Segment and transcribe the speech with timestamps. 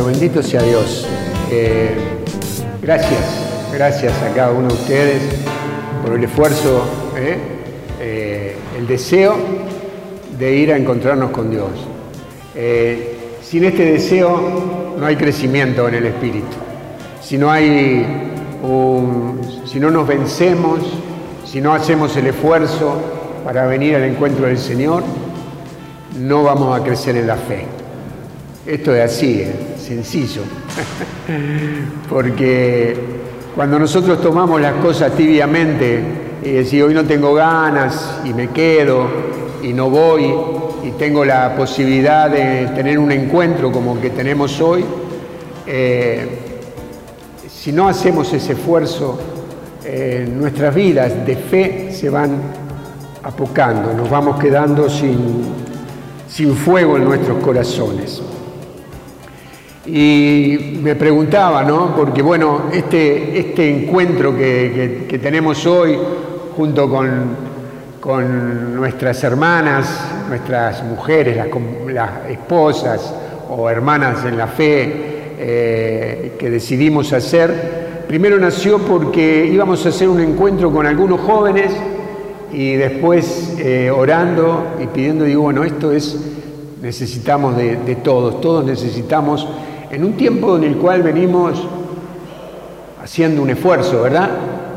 [0.00, 1.06] Bueno, bendito sea Dios.
[1.50, 1.90] Eh,
[2.80, 3.20] gracias,
[3.70, 5.22] gracias a cada uno de ustedes
[6.02, 6.84] por el esfuerzo,
[7.18, 7.36] eh,
[8.00, 9.36] eh, el deseo
[10.38, 11.68] de ir a encontrarnos con Dios.
[13.42, 14.40] sin este deseo
[14.98, 16.56] no hay crecimiento en el espíritu.
[17.20, 18.32] Si no hay
[19.66, 20.80] si no nos vencemos,
[21.44, 22.94] si no hacemos el esfuerzo
[23.44, 25.02] para venir al encuentro del Señor,
[26.18, 27.66] no vamos a crecer en la fe.
[28.66, 29.44] Esto es así.
[29.90, 30.42] Sencillo.
[32.08, 32.94] Porque
[33.56, 36.00] cuando nosotros tomamos las cosas tibiamente
[36.44, 39.08] y decimos, hoy no tengo ganas y me quedo
[39.64, 40.32] y no voy
[40.84, 44.84] y tengo la posibilidad de tener un encuentro como el que tenemos hoy,
[45.66, 46.38] eh,
[47.48, 49.18] si no hacemos ese esfuerzo,
[49.84, 52.40] eh, nuestras vidas de fe se van
[53.24, 55.18] apocando, nos vamos quedando sin,
[56.28, 58.22] sin fuego en nuestros corazones.
[59.86, 61.96] Y me preguntaba, ¿no?
[61.96, 65.96] Porque bueno, este, este encuentro que, tenemos hoy
[66.54, 67.50] junto con,
[68.76, 69.86] nuestras hermanas,
[70.28, 71.38] nuestras mujeres,
[71.92, 73.14] las, esposas
[73.48, 74.92] o hermanas en la fe
[75.38, 81.72] eh, que decidimos hacer, primero nació porque íbamos a hacer un encuentro con algunos jóvenes
[82.52, 86.18] y después eh, orando y pidiendo, digo, bueno, esto es,
[86.82, 89.46] necesitamos de todos, todos necesitamos
[89.90, 91.60] en un tiempo en el cual venimos
[93.02, 94.30] haciendo un esfuerzo, ¿verdad?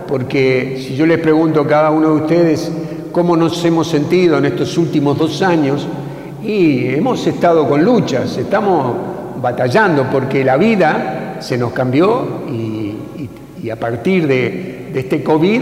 [0.08, 2.72] Porque si yo les pregunto a cada uno de ustedes
[3.12, 5.88] cómo nos hemos sentido en estos últimos dos años,
[6.44, 8.96] y hemos estado con luchas, estamos
[9.42, 15.62] batallando porque la vida se nos cambió y, a partir de, este COVID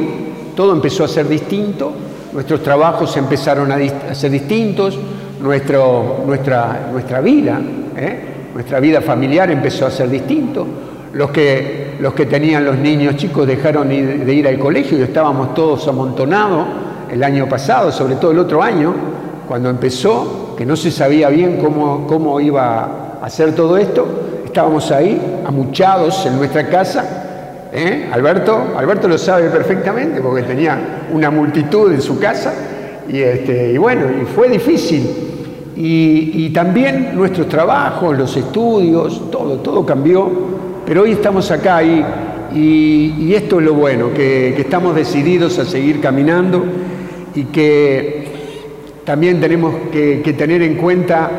[0.55, 1.93] todo empezó a ser distinto,
[2.33, 4.97] nuestros trabajos empezaron a, ser distintos,
[5.39, 7.61] nuestra, nuestra vida.
[7.95, 8.30] ¿eh?
[8.53, 10.67] Nuestra vida familiar empezó a ser distinto.
[11.13, 15.53] Los que, los que tenían los niños chicos dejaron de ir al colegio y estábamos
[15.53, 16.65] todos amontonados
[17.11, 18.93] el año pasado, sobre todo el otro año,
[19.47, 24.07] cuando empezó, que no se sabía bien cómo, cómo iba a hacer todo esto,
[24.45, 27.67] estábamos ahí, amuchados en nuestra casa.
[27.73, 28.09] ¿eh?
[28.11, 32.53] Alberto, Alberto lo sabe perfectamente porque tenía una multitud en su casa
[33.09, 35.30] y, este, y bueno, y fue difícil
[35.75, 40.29] y, también nuestros trabajos, los estudios, todo, todo cambió,
[40.85, 42.03] pero hoy estamos acá y,
[42.53, 46.63] y esto es lo bueno, que, estamos decididos a seguir caminando
[47.33, 48.25] y que
[49.05, 51.31] también tenemos que, que tener en cuenta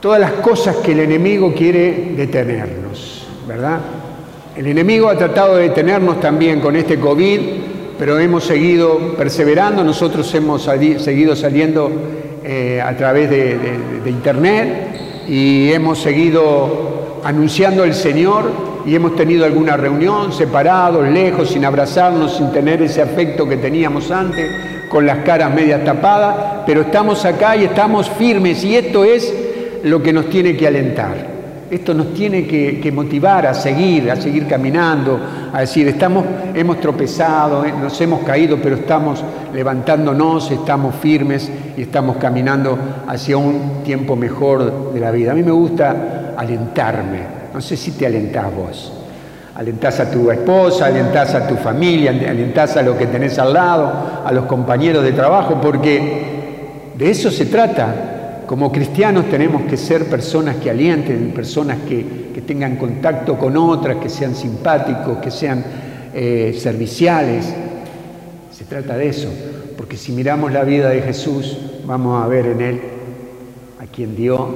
[0.00, 3.80] todas las cosas que el enemigo quiere detenernos, ¿verdad?
[4.56, 7.40] El enemigo ha tratado de detenernos también con este COVID,
[7.98, 11.90] pero hemos seguido perseverando, nosotros hemos seguido saliendo
[12.50, 18.50] eh, a través de, internet y hemos seguido anunciando el Señor
[18.86, 24.10] y hemos tenido alguna reunión separados, lejos, sin abrazarnos, sin tener ese afecto que teníamos
[24.10, 24.50] antes,
[24.88, 29.30] con las caras medias tapadas, pero estamos acá y estamos firmes y esto es
[29.82, 31.37] lo que nos tiene que alentar.
[31.70, 35.20] Esto nos tiene que, motivar a seguir, a seguir caminando,
[35.52, 36.24] a decir, estamos,
[36.54, 39.22] hemos tropezado, eh, nos hemos caído, pero estamos
[39.52, 45.32] levantándonos, estamos firmes y estamos caminando hacia un tiempo mejor de la vida.
[45.32, 47.20] A mí me gusta alentarme,
[47.52, 48.92] no sé si te alentás vos.
[49.54, 54.22] Alentás a tu esposa, alentás a tu familia, alentás a lo que tenés al lado,
[54.24, 56.38] a los compañeros de trabajo, porque
[56.96, 58.17] de eso se trata
[58.48, 64.08] como cristianos tenemos que ser personas que alienten, personas que, tengan contacto con otras, que
[64.08, 65.62] sean simpáticos, que sean
[66.14, 67.52] eh, serviciales.
[68.50, 69.28] Se trata de eso,
[69.76, 72.80] porque si miramos la vida de Jesús, vamos a ver en Él
[73.80, 74.48] a quien dio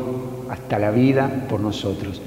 [0.48, 2.22] hasta la vida por nosotros.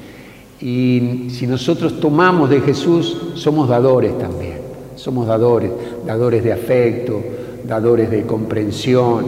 [0.61, 4.59] Y si nosotros tomamos de Jesús, somos dadores también.
[4.95, 5.71] Somos dadores,
[6.05, 7.23] dadores de afecto,
[7.67, 9.25] dadores de comprensión.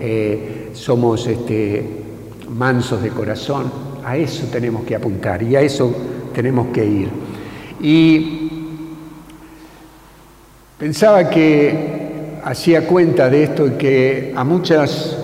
[0.00, 1.84] Eh, somos este,
[2.50, 3.72] mansos de corazón,
[4.04, 5.92] a eso tenemos que apuntar y a eso
[6.34, 7.08] tenemos que ir.
[7.80, 8.50] Y
[10.78, 15.16] pensaba que hacía cuenta de esto y que a muchas,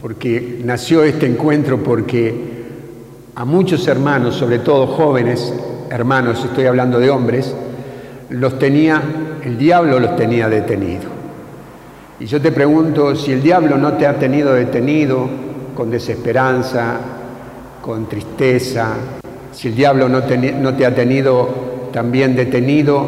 [0.00, 2.60] porque nació este encuentro porque
[3.34, 5.52] a muchos hermanos, sobre todo jóvenes
[5.90, 7.52] hermanos, estoy hablando de hombres,
[8.28, 9.02] los tenía,
[9.42, 11.19] el diablo los tenía detenidos.
[12.20, 15.26] Y yo te pregunto, si el diablo no te ha tenido detenido
[15.74, 16.98] con desesperanza,
[17.80, 18.92] con tristeza,
[19.50, 21.48] si el diablo no te, ha tenido
[21.90, 23.06] también detenido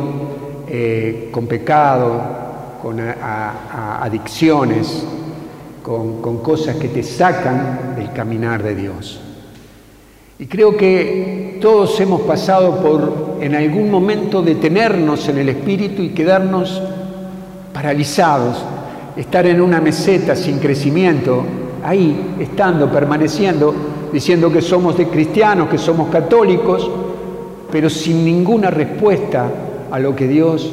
[0.67, 2.23] eh, con pecado,
[2.81, 5.05] con adicciones,
[5.83, 9.21] con, con cosas que te sacan del caminar de Dios.
[10.39, 16.15] Y creo que todos hemos pasado por en algún momento detenernos en el espíritu y
[16.15, 16.81] quedarnos
[17.75, 18.65] paralizados,
[19.17, 21.45] estar en una meseta sin crecimiento,
[21.85, 23.75] ahí, estando, permaneciendo,
[24.13, 26.91] diciendo que somos de cristianos, que somos católicos,
[27.71, 29.51] pero sin ninguna respuesta
[29.91, 30.73] a lo que Dios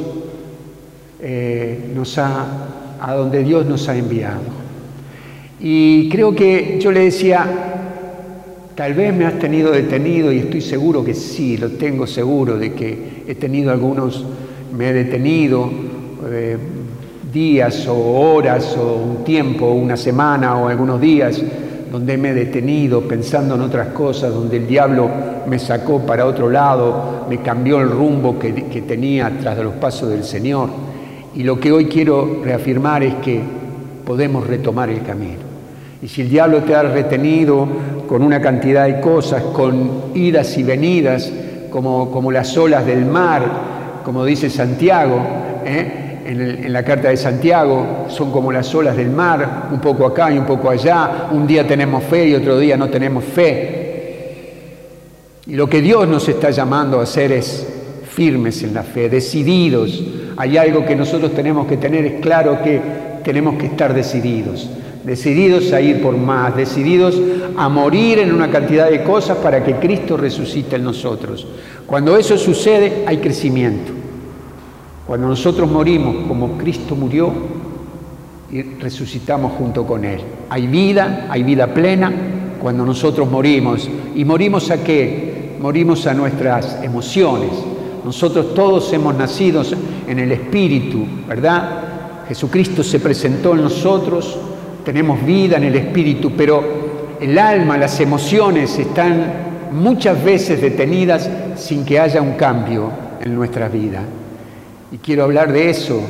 [1.22, 2.46] eh, nos ha,
[3.02, 4.42] a donde Dios nos ha enviado.
[5.60, 7.46] Y creo que yo le decía,
[8.76, 12.74] tal vez me has tenido detenido y estoy seguro que sí, lo tengo seguro de
[12.74, 14.26] que he tenido algunos,
[14.74, 15.70] me he detenido
[16.30, 16.58] eh,
[17.31, 21.42] días o horas o un tiempo, una semana o algunos días
[21.92, 25.10] donde me he detenido pensando en otras cosas, donde el diablo
[25.48, 28.52] me sacó para otro lado, me cambió el rumbo que,
[28.88, 30.70] tenía tras de los pasos del Señor.
[31.36, 33.42] Y lo que hoy quiero reafirmar es que
[34.06, 35.50] podemos retomar el camino.
[36.02, 37.68] Y si el diablo te ha retenido
[38.08, 41.31] con una cantidad de cosas, con idas y venidas,
[41.72, 43.44] como, como las olas del mar,
[44.04, 45.20] como dice Santiago,
[45.66, 45.99] ¿eh?
[46.30, 50.38] En, la carta de Santiago, son como las olas del mar, un poco acá y
[50.38, 54.56] un poco allá, un día tenemos fe y otro día no tenemos fe.
[55.48, 57.68] Y lo que Dios nos está llamando a hacer es
[58.08, 60.04] firmes en la fe, decididos.
[60.38, 62.80] Hay algo que nosotros tenemos que tener, es claro que
[63.24, 64.70] tenemos que estar decididos,
[65.04, 67.20] decididos a ir por más, decididos
[67.58, 71.48] a morir en una cantidad de cosas para que Cristo resucite en nosotros.
[71.88, 73.99] Cuando eso sucede, hay crecimiento.
[75.10, 77.32] Cuando nosotros morimos como Cristo murió
[78.52, 80.20] y resucitamos junto con Él.
[80.52, 82.14] Hay vida, hay vida plena
[82.62, 83.90] cuando nosotros morimos.
[84.14, 85.56] ¿Y morimos a qué?
[85.60, 87.50] Morimos a nuestras emociones.
[88.06, 89.64] Nosotros todos hemos nacido
[90.08, 92.26] en el Espíritu, ¿verdad?
[92.28, 94.38] Jesucristo se presentó en nosotros,
[94.86, 96.64] tenemos vida en el Espíritu, pero
[97.20, 103.68] el alma, las emociones están muchas veces detenidas sin que haya un cambio en nuestra
[103.70, 104.04] vida.
[104.92, 106.02] Y quiero hablar de eso,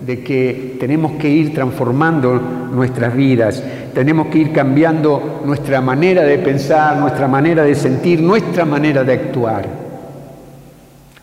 [0.00, 2.34] de que tenemos que ir transformando
[2.72, 3.62] nuestras vidas,
[3.94, 9.12] tenemos que ir cambiando nuestra manera de pensar, nuestra manera de sentir, nuestra manera de
[9.12, 9.66] actuar.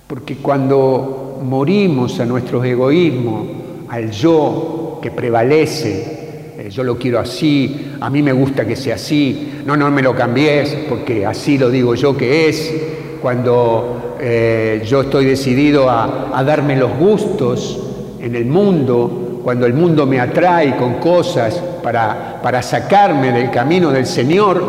[0.08, 3.46] Porque cuando morimos a nuestro egoísmo,
[3.90, 8.96] al yo que prevalece, eh, yo lo quiero así, a mí me gusta que sea
[8.96, 12.74] así, no, no me lo cambies porque así lo digo yo que es,
[13.22, 17.80] cuando eh, yo estoy decidido a, darme los gustos
[18.20, 23.92] en el mundo, cuando el mundo me atrae con cosas para, para sacarme del camino
[23.92, 24.64] del Señor,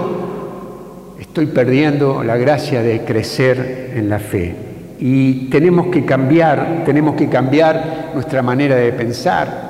[1.19, 4.55] estoy perdiendo la gracia de crecer en la fe.
[5.01, 9.69] Y tenemos que cambiar, tenemos que cambiar nuestra manera de pensar,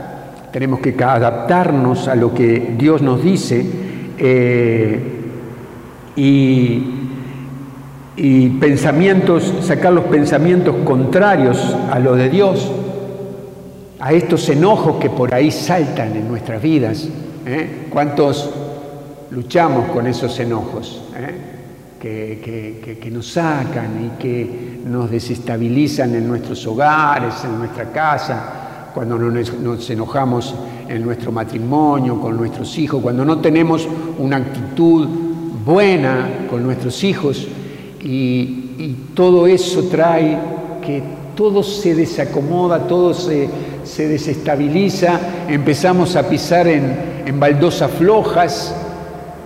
[0.52, 3.66] tenemos que adaptarnos a lo que Dios nos dice
[4.18, 4.98] eh,
[6.16, 6.97] y
[8.18, 11.56] y pensamientos, sacar los pensamientos contrarios
[11.90, 12.68] a lo de Dios,
[14.00, 17.08] a estos enojos que por ahí saltan en nuestras vidas.
[17.46, 17.86] ¿eh?
[17.88, 18.50] ¿Cuántos
[19.30, 21.00] luchamos con esos enojos?
[21.16, 21.34] ¿eh?
[22.00, 29.18] Que, que, nos sacan y que nos desestabilizan en nuestros hogares, en nuestra casa, cuando
[29.18, 30.54] nos enojamos
[30.88, 35.08] en nuestro matrimonio, con nuestros hijos, cuando no tenemos una actitud
[35.64, 37.48] buena con nuestros hijos,
[38.00, 40.38] y, todo eso trae
[40.84, 41.02] que
[41.34, 43.48] todo se desacomoda, todo se,
[43.96, 48.74] desestabiliza, empezamos a pisar en, baldosas flojas.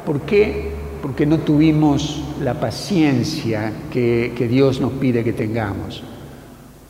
[0.04, 0.70] ¿Por qué?
[1.00, 6.02] Porque no tuvimos la paciencia que, Dios nos pide que tengamos.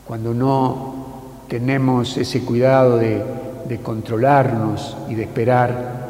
[0.05, 0.93] Cuando no
[1.47, 3.23] tenemos ese cuidado de,
[3.67, 6.02] de controlarnos y de esperar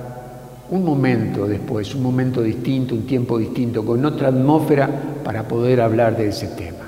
[0.73, 4.89] un momento después, un momento distinto, un tiempo distinto, con otra atmósfera
[5.23, 6.79] para poder hablar de ese tema.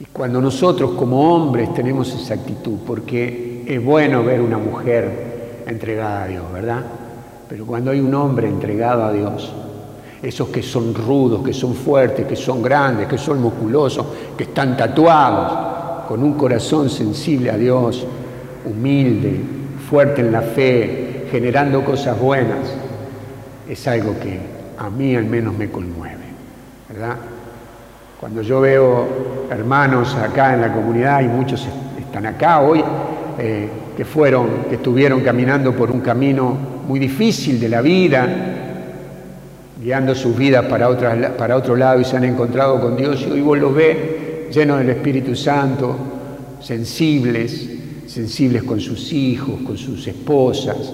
[0.00, 6.22] Y cuando nosotros como hombres tenemos esa actitud, porque es bueno ver una mujer entregada
[6.22, 6.82] a Dios, ¿verdad?
[7.46, 9.52] Pero cuando hay un hombre entregado a Dios,
[10.22, 14.78] esos que son rudos, que son fuertes, que son grandes, que son musculosos, que están
[14.78, 18.06] tatuados, con un corazón sensible a Dios,
[18.64, 19.38] humilde,
[19.90, 22.74] fuerte en la fe, generando cosas buenas,
[23.68, 24.38] es algo que
[24.78, 26.28] a mí al menos me conmueve.
[26.88, 27.16] ¿verdad?
[28.18, 29.06] Cuando yo veo
[29.50, 31.66] hermanos acá en la comunidad, y muchos
[31.98, 32.82] están acá hoy,
[33.38, 36.56] eh, que fueron, que estuvieron caminando por un camino
[36.86, 38.26] muy difícil de la vida,
[39.80, 43.58] guiando sus vidas para, otro lado y se han encontrado con Dios, y hoy vos
[43.58, 43.96] los ves
[44.50, 45.96] llenos del Espíritu Santo,
[46.60, 47.70] sensibles,
[48.06, 50.92] sensibles con sus hijos, con sus esposas.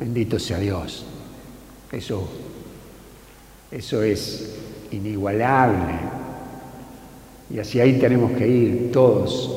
[0.00, 1.04] Bendito sea Dios.
[1.92, 2.28] Eso
[3.70, 4.56] Eso es
[4.90, 5.94] inigualable.
[7.50, 9.50] Y hacia ahí tenemos que ir todos.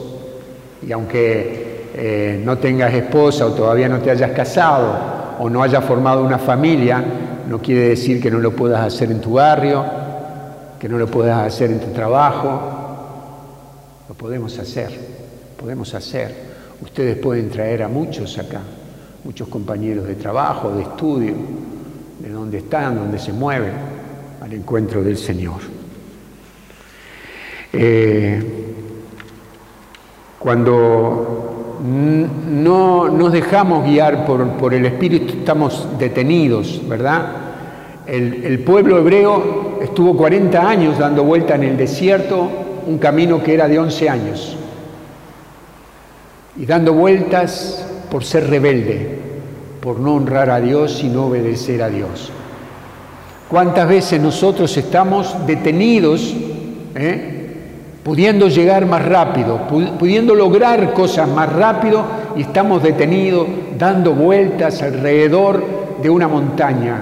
[0.86, 5.84] Y aunque eh, no tengas esposa o todavía no te hayas casado o no hayas
[5.86, 7.04] formado una familia,
[7.48, 9.86] no quiere decir que no lo puedas hacer en tu barrio,
[10.80, 12.62] que no lo puedas hacer en tu trabajo.
[14.10, 14.90] Lo podemos hacer,
[15.58, 16.54] podemos hacer.
[16.82, 18.62] Ustedes pueden traer a muchos acá,
[19.24, 21.34] muchos compañeros de trabajo, de estudio,
[22.20, 23.72] de donde están, donde se mueven,
[24.42, 25.62] al encuentro del Señor.
[27.72, 28.44] Eh,
[30.40, 37.28] cuando no nos dejamos guiar por, el Espíritu, estamos detenidos, ¿verdad?
[38.06, 42.50] El, el, pueblo hebreo estuvo 40 años dando vuelta en el desierto,
[42.86, 44.58] un camino que era de 11 años,
[46.58, 49.18] y dando vueltas por ser rebelde,
[49.82, 52.30] por no honrar a Dios y no obedecer a Dios.
[53.50, 56.36] ¿Cuántas veces nosotros estamos detenidos,
[56.94, 57.56] eh,
[58.04, 59.62] pudiendo llegar más rápido,
[59.98, 62.06] pudiendo lograr cosas más rápido
[62.36, 63.48] y estamos detenidos
[63.80, 65.66] dando vueltas alrededor
[66.00, 67.00] de una montaña?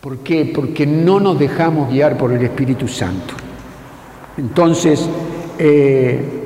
[0.00, 0.46] ¿Por qué?
[0.46, 3.34] Porque no nos dejamos guiar por el Espíritu Santo.
[4.38, 5.06] Entonces,
[5.58, 6.39] eh,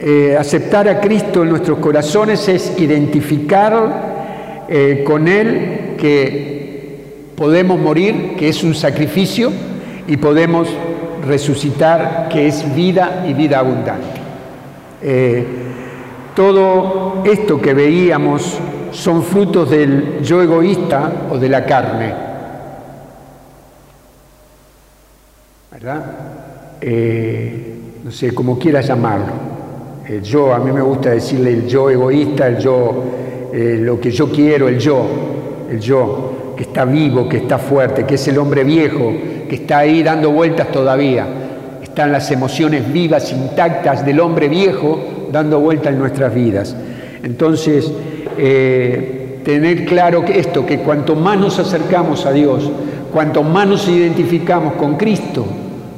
[0.00, 8.36] eh, aceptar a Cristo en nuestros corazones es identificar eh, con Él que podemos morir,
[8.36, 9.50] que es un sacrificio,
[10.06, 10.68] y podemos
[11.26, 14.20] resucitar, que es vida y vida abundante.
[15.02, 15.44] Eh,
[16.36, 18.56] todo esto que veíamos
[18.92, 22.14] son frutos del yo egoísta o de la carne.
[25.72, 26.04] ¿Verdad?
[28.04, 29.47] no sé, como quieras llamarlo
[30.08, 33.04] el yo, a mí me gusta decirle el yo egoísta, el yo,
[33.52, 35.04] eh, lo que yo quiero, el yo,
[35.70, 39.12] el yo, que está vivo, que está fuerte, que es el hombre viejo,
[39.48, 41.26] que está ahí dando vueltas todavía.
[41.82, 44.98] Están las emociones vivas, intactas del hombre viejo
[45.30, 46.74] dando vueltas en nuestras vidas.
[47.22, 47.92] Entonces,
[48.38, 52.70] eh, tener claro que esto, que cuanto más nos acercamos a Dios,
[53.12, 55.44] cuanto más nos identificamos con Cristo,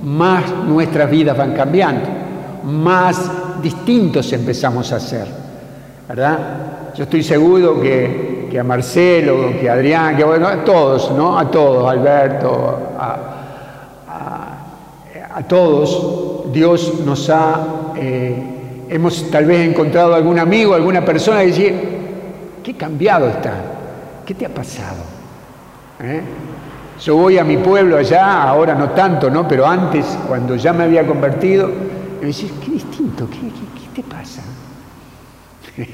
[0.03, 2.09] más nuestras vidas van cambiando,
[2.65, 5.27] más distintos empezamos a ser,
[6.09, 6.39] ¿verdad?
[6.95, 11.39] Yo estoy seguro que, a Marcelo, que a Adrián, que bueno, a todos, ¿no?
[11.39, 13.27] A todos, Alberto, a,
[15.49, 18.43] todos, Dios nos ha, eh,
[18.91, 21.75] hemos tal vez encontrado algún amigo, alguna persona que dice,
[22.63, 23.55] qué cambiado está,
[24.27, 24.99] ¿qué te ha pasado?
[26.03, 26.21] ¿Eh?
[27.03, 29.49] Yo voy a mi pueblo allá, ahora no tanto, ¿no?
[29.49, 31.71] Pero antes, cuando ya me había convertido,
[32.21, 32.70] me decís, qué
[33.01, 34.43] distinto, ¿qué, te pasa?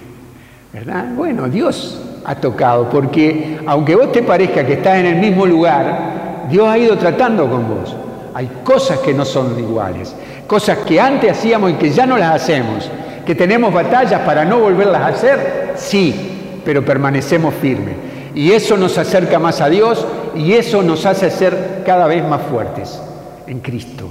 [0.73, 1.07] ¿Verdad?
[1.15, 6.47] Bueno, Dios ha tocado, porque aunque vos te parezca que estás en el mismo lugar,
[6.51, 7.95] Dios ha ido tratando con vos.
[8.35, 10.15] Hay cosas que no son iguales,
[10.47, 12.91] cosas que antes hacíamos y que ya no las hacemos,
[13.25, 17.95] que tenemos batallas para no volverlas a hacer, sí, pero permanecemos firmes.
[18.35, 22.43] Y eso nos acerca más a Dios y eso nos hace ser cada vez más
[22.43, 23.01] fuertes
[23.47, 24.11] en Cristo.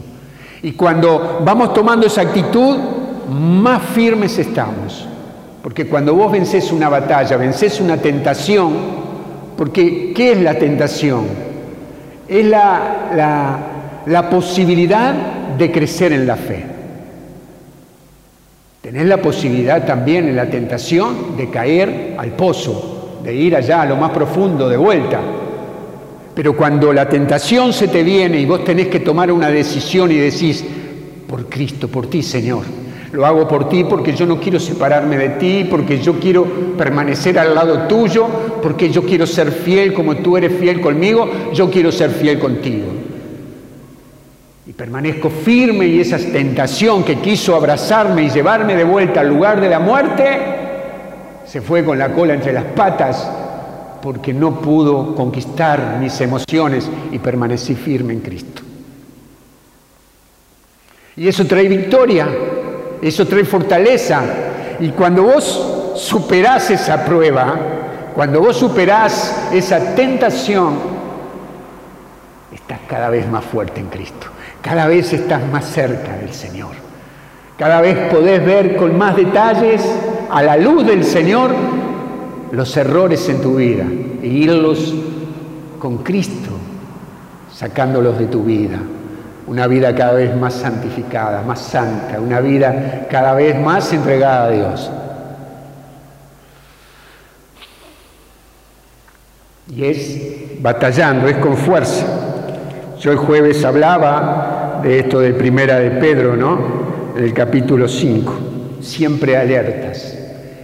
[0.65, 2.75] Y cuando vamos tomando esa actitud,
[3.29, 5.07] más firmes estamos.
[5.61, 8.73] Porque cuando vos vencés una batalla, vencés una tentación,
[9.55, 11.27] porque ¿qué es la tentación?
[12.27, 13.61] Es la,
[14.07, 15.13] la, posibilidad
[15.55, 16.65] de crecer en la fe.
[18.81, 23.85] Tenés la posibilidad también en la tentación de caer al pozo, de ir allá a
[23.85, 25.19] lo más profundo de vuelta.
[26.35, 30.15] Pero cuando la tentación se te viene y vos tenés que tomar una decisión y
[30.15, 30.65] decís,
[31.29, 32.63] por Cristo, por ti, Señor,
[33.13, 36.45] lo hago por ti porque yo no quiero separarme de ti, porque yo quiero
[36.77, 38.27] permanecer al lado tuyo,
[38.61, 42.87] porque yo quiero ser fiel como tú eres fiel conmigo, yo quiero ser fiel contigo.
[44.67, 49.61] Y permanezco firme y esa tentación que quiso abrazarme y llevarme de vuelta al lugar
[49.61, 50.25] de la muerte,
[51.45, 53.31] se fue con la cola entre las patas
[54.05, 58.61] porque no pudo conquistar mis emociones y permanecí firme en Cristo.
[61.15, 62.27] Y eso trae victoria,
[63.01, 64.21] eso trae fortaleza.
[64.79, 67.55] Y cuando vos superás esa prueba,
[68.13, 70.75] cuando vos superás esa tentación,
[72.53, 74.27] estás cada vez más fuerte en Cristo.
[74.61, 76.75] Cada vez estás más cerca del Señor.
[77.57, 79.83] Cada vez podés ver con más detalles,
[80.29, 81.55] a la luz del Señor,
[82.55, 83.85] los errores en tu vida
[84.21, 84.93] e irlos
[85.77, 86.51] con Cristo,
[87.53, 88.79] sacándolos de tu vida.
[89.47, 94.49] Una vida cada vez más santificada, más santa, una vida cada vez más entregada a
[94.49, 94.91] Dios.
[99.67, 102.05] Y es batallando, es con fuerza.
[102.99, 107.13] Yo el jueves hablaba de esto de primera de Pedro, ¿no?
[107.17, 108.33] En el capítulo 5.
[108.81, 110.17] Siempre alertas.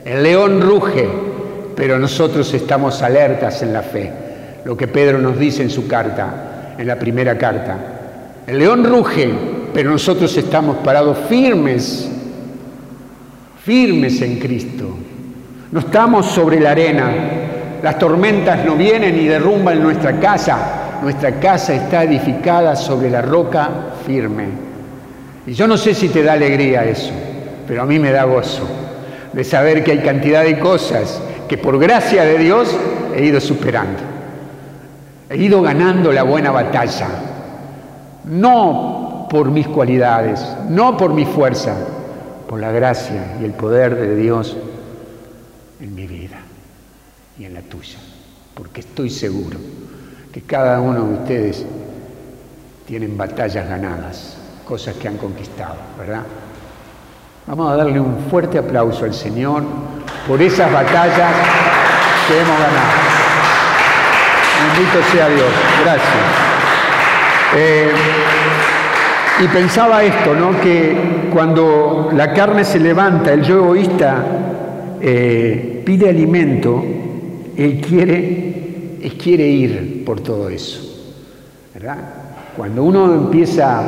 [0.05, 1.30] El león ruge,
[1.75, 4.11] pero nosotros estamos alertas en la fe.
[4.65, 7.77] Lo que Pedro nos dice en su carta, en la primera carta.
[8.45, 9.29] El león ruge,
[9.73, 12.09] pero nosotros estamos parados firmes,
[13.63, 14.97] firmes en Cristo.
[15.71, 17.11] No estamos sobre la arena.
[17.81, 20.99] Las tormentas no vienen y derrumban nuestra casa.
[21.01, 23.69] Nuestra casa está edificada sobre la roca
[24.05, 24.45] firme.
[25.47, 27.11] Y yo no sé si te da alegría eso,
[27.67, 28.67] pero a mí me da gozo
[29.33, 32.73] de saber que hay cantidad de cosas que por gracia de Dios
[33.13, 33.99] he ido superando.
[35.29, 37.09] He ido ganando la buena batalla.
[38.23, 41.75] No por mis cualidades, no por mi fuerza,
[42.47, 44.55] por la gracia y el poder de Dios
[45.81, 46.37] en mi vida
[47.37, 47.99] y en la tuya.
[48.53, 49.59] Porque estoy seguro
[50.31, 51.65] que cada uno de ustedes
[52.87, 56.23] tienen batallas ganadas, cosas que han conquistado, ¿verdad?
[57.45, 59.63] Vamos a darle un fuerte aplauso al Señor
[60.27, 61.31] por esas batallas
[62.27, 63.11] que hemos ganado.
[64.75, 65.49] Bendito sea Dios.
[65.81, 66.51] Gracias.
[67.55, 67.91] Eh,
[69.43, 70.59] y pensaba esto, ¿no?
[70.61, 74.23] Que cuando la carne se levanta, el yo egoísta
[75.01, 76.83] eh, pide alimento,
[77.57, 80.79] él quiere, él quiere ir por todo eso.
[81.73, 81.97] ¿verdad?
[82.55, 83.81] Cuando uno empieza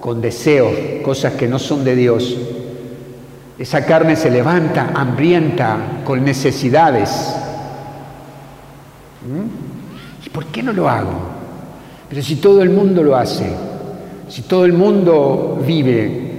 [0.00, 2.36] con deseos, cosas que no son de Dios,
[3.58, 7.10] esa carne se levanta hambrienta, con necesidades.
[9.26, 10.26] ¿Mm?
[10.26, 11.38] ¿Y por qué no lo hago?
[12.08, 13.50] Pero si todo el mundo lo hace,
[14.28, 16.32] si todo el mundo vive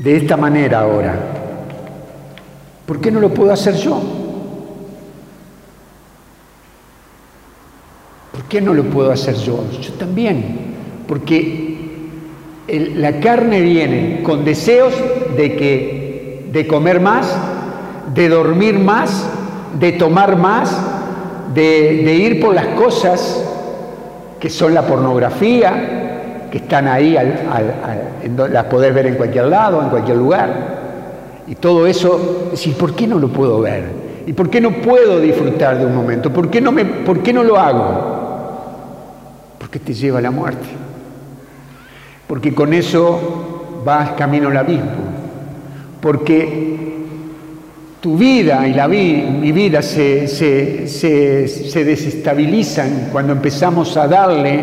[0.00, 1.18] de esta manera ahora,
[2.86, 4.00] ¿por qué no lo puedo hacer yo?
[8.30, 9.64] ¿Por qué no lo puedo hacer yo?
[9.80, 10.74] Yo también,
[11.08, 11.76] porque
[12.68, 14.94] la carne viene con deseos
[15.36, 15.93] de que
[16.54, 17.36] de comer más,
[18.14, 19.28] de dormir más,
[19.78, 20.74] de tomar más,
[21.52, 23.44] de, ir por las cosas
[24.40, 27.18] que son la pornografía, que están ahí,
[28.50, 30.74] las podés ver en cualquier lado, en cualquier lugar.
[31.46, 33.84] Y todo eso, decir, ¿por qué no lo puedo ver?
[34.26, 36.32] ¿Y por qué no puedo disfrutar de un momento?
[36.32, 38.14] ¿Por qué no, me, por qué no lo hago?
[39.58, 40.84] Porque te lleva a la muerte
[42.26, 44.90] porque con eso vas camino al abismo,
[46.04, 46.74] porque
[48.02, 54.62] tu vida y la mi vida se, se desestabilizan cuando empezamos a darle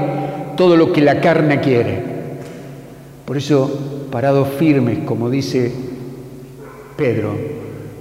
[0.55, 1.99] todo lo que la carne quiere.
[3.25, 5.71] Por eso, parados firmes, como dice
[6.95, 7.35] Pedro,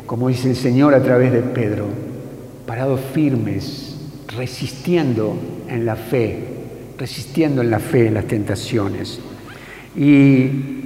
[0.04, 1.86] como dice el Señor a través de Pedro,
[2.66, 3.96] parados firmes,
[4.36, 5.34] resistiendo
[5.66, 6.40] en la fe,
[6.98, 9.18] resistiendo en la fe en las tentaciones.
[9.96, 10.79] Y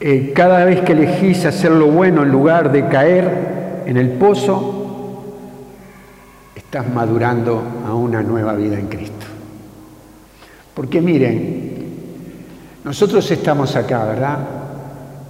[0.00, 5.22] eh, cada vez que elegís hacer lo bueno en lugar de caer en el pozo,
[6.54, 9.26] estás madurando a una nueva vida en Cristo.
[10.74, 11.74] Porque miren,
[12.84, 14.38] nosotros estamos acá, ¿verdad?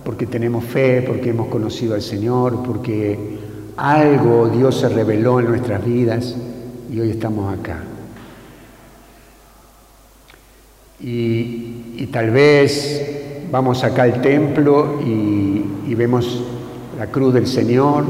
[0.05, 3.39] Porque tenemos fe, porque hemos conocido al Señor, porque
[3.77, 6.35] algo Dios se reveló en nuestras vidas
[6.91, 7.83] y hoy estamos acá.
[11.01, 16.43] Y, tal vez vamos acá al templo y, vemos
[16.99, 18.05] la cruz del Señor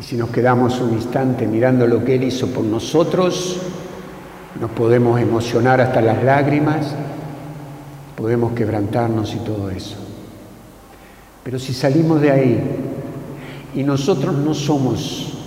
[0.00, 3.60] y si nos quedamos un instante mirando lo que Él hizo por nosotros,
[4.60, 6.94] nos podemos emocionar hasta las lágrimas,
[8.16, 9.96] podemos quebrantarnos y todo eso.
[11.44, 12.60] Pero si salimos de ahí
[13.74, 15.38] y nosotros no somos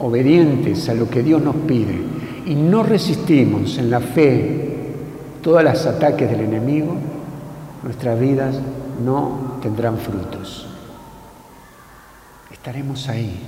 [0.00, 1.96] obedientes a lo que Dios nos pide
[2.44, 4.68] y no resistimos en la fe
[5.42, 6.96] todos los ataques del enemigo,
[7.82, 8.56] nuestras vidas
[9.04, 10.66] no tendrán frutos.
[12.52, 13.38] Estaremos ahí,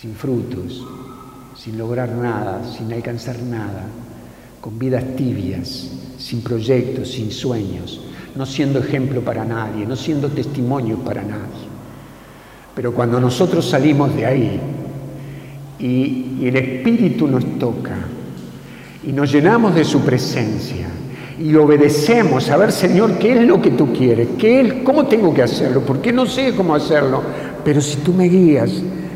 [0.00, 0.84] sin frutos,
[1.56, 3.84] sin lograr nada, sin alcanzar nada,
[4.60, 8.00] con vidas tibias, sin proyectos, sin sueños,
[8.34, 11.68] no siendo ejemplo para nadie, no siendo testimonio para nadie.
[12.74, 14.60] Pero cuando nosotros salimos de ahí
[15.78, 17.96] y, el Espíritu nos toca,
[19.04, 20.88] y nos llenamos de su presencia
[21.40, 25.42] y obedecemos a ver, Señor, qué es lo que tú quieres, ¿Qué cómo tengo que
[25.42, 27.22] hacerlo, porque no sé cómo hacerlo,
[27.64, 28.70] pero si tú me guías,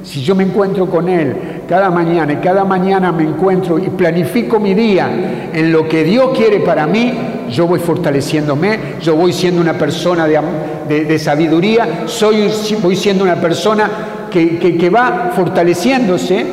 [0.05, 1.35] si yo me encuentro con Él
[1.69, 6.31] cada mañana y cada mañana me encuentro y planifico mi día en lo que Dios
[6.37, 7.13] quiere para mí,
[7.51, 12.49] yo voy fortaleciéndome, yo voy siendo una persona de, sabiduría, soy,
[12.83, 13.91] voy siendo una persona
[14.31, 16.45] que, que va fortaleciéndose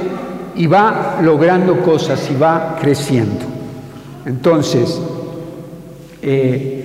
[0.56, 3.46] y va logrando cosas y va creciendo.
[4.26, 5.00] Entonces,
[6.22, 6.84] eh,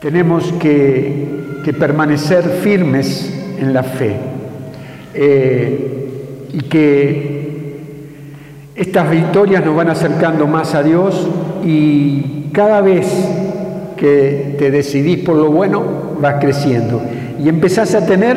[0.00, 1.40] tenemos que,
[1.78, 4.16] permanecer firmes en la fe
[5.14, 7.76] eh, y que
[8.74, 11.28] estas victorias nos van acercando más a Dios
[11.64, 13.06] y cada vez
[13.96, 15.84] que te decidís por lo bueno,
[16.20, 17.00] vas creciendo
[17.42, 18.36] y empezás a tener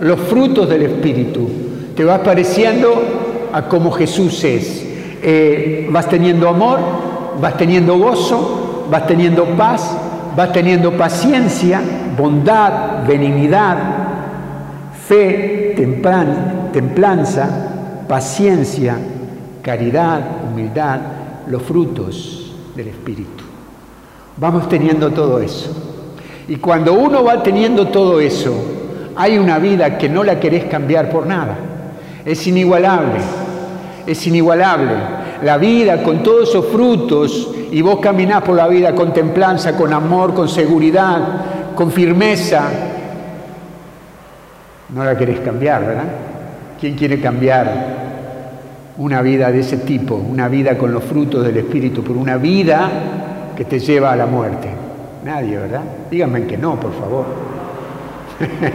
[0.00, 1.48] los frutos del Espíritu.
[1.94, 4.84] Te vas pareciendo a como Jesús es.
[5.22, 6.78] Eh, vas teniendo amor,
[7.40, 9.96] vas teniendo gozo, vas teniendo paz,
[10.36, 11.80] vas teniendo paciencia,
[12.16, 13.76] bondad, benignidad,
[15.06, 15.74] fe,
[16.72, 17.48] templanza,
[18.08, 18.96] paciencia,
[19.62, 20.20] caridad,
[20.50, 21.00] humildad,
[21.48, 23.44] los frutos del Espíritu.
[24.36, 25.70] Vamos teniendo todo eso.
[26.46, 28.54] Y cuando uno va teniendo todo eso,
[29.16, 31.56] hay una vida que no la querés cambiar por nada.
[32.24, 33.18] Es inigualable,
[34.06, 35.17] es inigualable.
[35.42, 39.92] La vida con todos esos frutos y vos caminás por la vida con templanza, con
[39.92, 42.68] amor, con seguridad, con firmeza,
[44.94, 46.04] no la querés cambiar, ¿verdad?
[46.80, 48.08] ¿Quién quiere cambiar
[48.96, 52.90] una vida de ese tipo, una vida con los frutos del Espíritu, por una vida
[53.56, 54.68] que te lleva a la muerte?
[55.24, 55.82] Nadie, ¿verdad?
[56.10, 57.26] Díganme que no, por favor.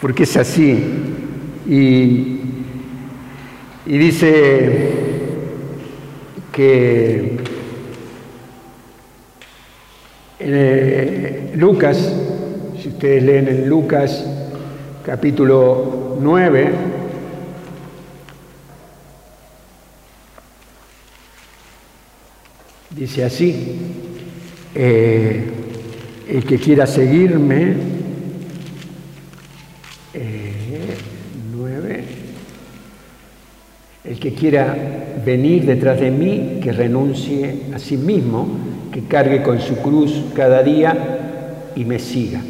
[0.00, 1.14] Porque es así.
[1.68, 2.40] Y,
[3.88, 4.90] y dice
[6.52, 7.38] que
[10.38, 12.12] eh, Lucas,
[12.80, 14.24] si ustedes leen en Lucas
[15.04, 16.98] capítulo 9,
[22.98, 23.78] Dice así,
[24.74, 25.44] eh,
[26.28, 27.74] el que quiera seguirme,
[30.14, 30.47] eh,
[34.08, 34.74] el que quiera
[35.24, 38.48] venir detrás de mí, que renuncie a sí mismo,
[38.90, 42.40] que cargue con su cruz cada día y me siga.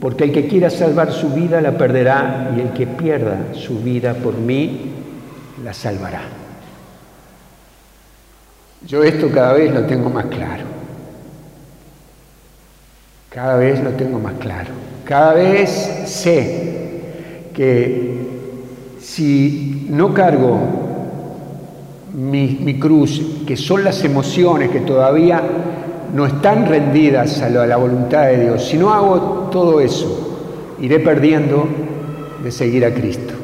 [0.00, 4.14] Porque el que quiera salvar su vida la perderá y el que pierda su vida
[4.14, 4.80] por mí
[5.64, 6.22] la salvará.
[8.84, 10.64] Yo esto cada vez lo tengo más claro.
[13.30, 14.70] Cada vez lo tengo más claro.
[15.04, 15.70] Cada vez
[16.06, 17.00] sé
[17.54, 18.26] que
[19.00, 20.85] si no cargo
[22.14, 25.42] mi, cruz, que son las emociones que todavía
[26.14, 31.66] no están rendidas a la voluntad de Dios, si no hago todo eso, iré perdiendo
[32.42, 33.34] de seguir a Cristo.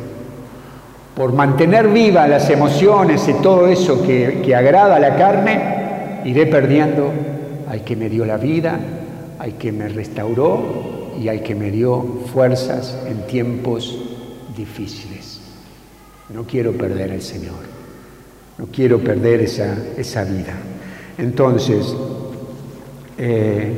[1.14, 7.10] Por mantener vivas las emociones y todo eso que, agrada a la carne, iré perdiendo
[7.68, 8.78] al que me dio la vida,
[9.38, 10.62] al que me restauró
[11.20, 13.98] y al que me dio fuerzas en tiempos
[14.56, 15.40] difíciles.
[16.32, 17.71] No quiero perder al Señor,
[18.62, 20.54] no quiero perder esa, esa vida.
[21.18, 21.96] Entonces,
[23.18, 23.72] eh,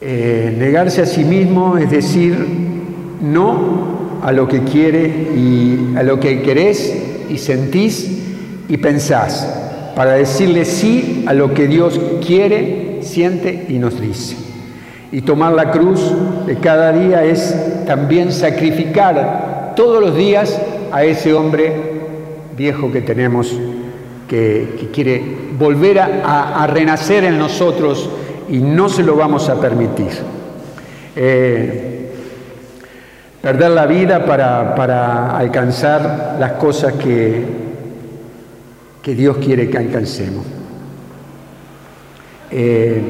[0.00, 2.34] eh, negarse a sí mismo es decir
[3.20, 6.94] no a lo que quiere y a lo que querés
[7.28, 8.22] y sentís
[8.66, 14.36] y pensás, para decirle sí a lo que Dios quiere, siente y nos dice.
[15.12, 16.00] Y tomar la cruz
[16.46, 20.58] de cada día es también sacrificar todos los días
[20.92, 21.93] a ese hombre
[22.56, 23.52] viejo que tenemos,
[24.28, 25.22] que, quiere
[25.58, 28.08] volver a, renacer en nosotros
[28.48, 30.10] y no se lo vamos a permitir.
[31.16, 32.10] Eh,
[33.40, 37.44] perder la vida para, alcanzar las cosas que,
[39.02, 40.46] que Dios quiere que alcancemos.
[42.50, 43.02] Eh,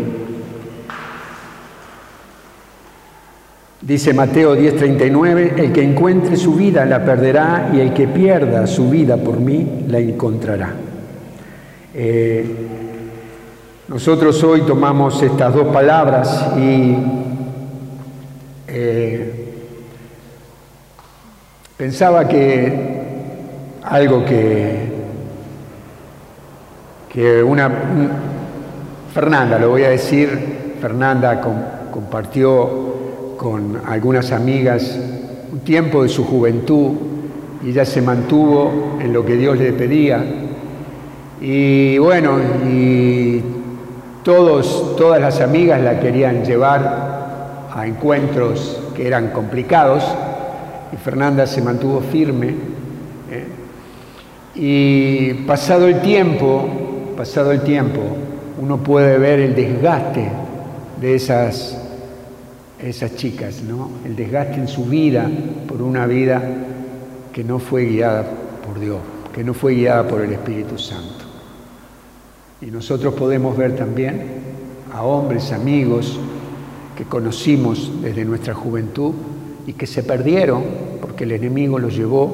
[3.86, 8.90] dice Mateo 10:39, el que encuentre su vida la perderá y el que pierda su
[8.90, 10.72] vida por mí la encontrará.
[11.94, 12.44] Eh,
[13.88, 16.96] nosotros hoy tomamos estas dos palabras y
[18.66, 19.44] eh,
[21.76, 22.72] Pensaba que
[23.82, 24.92] algo que,
[27.12, 27.68] que una,
[29.12, 31.40] Fernanda, lo voy a decir, Fernanda
[31.90, 32.93] compartió
[33.44, 34.98] con algunas amigas
[35.52, 36.92] un tiempo de su juventud
[37.62, 40.24] y ella se mantuvo en lo que Dios le pedía.
[41.42, 43.42] Y bueno, y
[44.24, 50.02] todas las amigas la querían llevar a encuentros que eran complicados
[50.90, 52.54] y Fernanda se mantuvo firme.
[53.30, 53.44] ¿eh?
[54.54, 56.66] Y pasado el tiempo,
[57.14, 58.00] pasado el tiempo,
[58.58, 60.30] uno puede ver el desgaste
[60.98, 61.83] de esas
[62.78, 63.90] esas chicas, ¿no?
[64.04, 65.30] El desgaste en su vida
[65.68, 66.42] por una vida
[67.32, 68.24] que no fue guiada
[68.64, 68.98] por Dios,
[69.32, 71.24] que no fue guiada por el Espíritu Santo.
[72.60, 74.22] Y nosotros podemos ver también
[74.92, 76.18] a hombres, amigos
[76.96, 79.12] que conocimos desde nuestra juventud
[79.66, 80.62] y que se perdieron
[81.00, 82.32] porque el enemigo los llevó,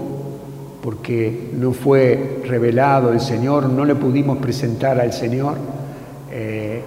[0.83, 5.57] porque no fue revelado el Señor, no le pudimos presentar al Señor
[6.31, 6.83] eh,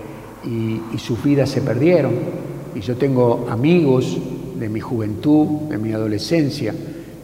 [0.45, 2.42] y, y sus vidas se perdieron.
[2.75, 4.17] Y yo tengo amigos
[4.59, 6.73] de mi juventud, de mi adolescencia,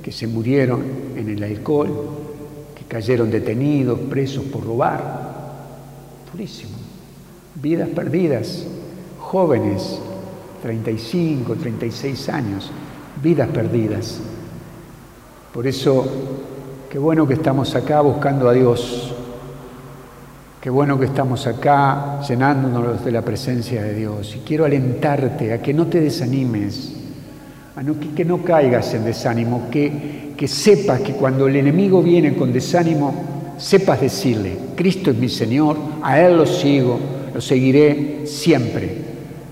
[0.02, 0.82] que se murieron
[1.16, 1.90] en el alcohol,
[2.76, 5.30] que cayeron detenidos, presos por robar.
[6.32, 6.78] Purísimo.
[7.56, 8.66] Vidas perdidas,
[9.20, 10.00] jóvenes,
[10.62, 12.72] 35, 36 años,
[13.22, 14.20] vidas perdidas.
[15.54, 16.06] Por eso,
[16.90, 19.14] qué bueno que estamos acá buscando a Dios.
[20.62, 24.36] Qué bueno que estamos acá llenándonos de la presencia de Dios.
[24.36, 26.98] Y quiero alentarte a que no te desanimes,
[27.78, 27.82] a
[28.14, 33.56] que, no caigas en desánimo, que, que sepas que cuando el enemigo viene con desánimo,
[33.58, 37.00] sepas decirle, Cristo es mi Señor, a Él lo sigo,
[37.34, 38.98] lo seguiré siempre.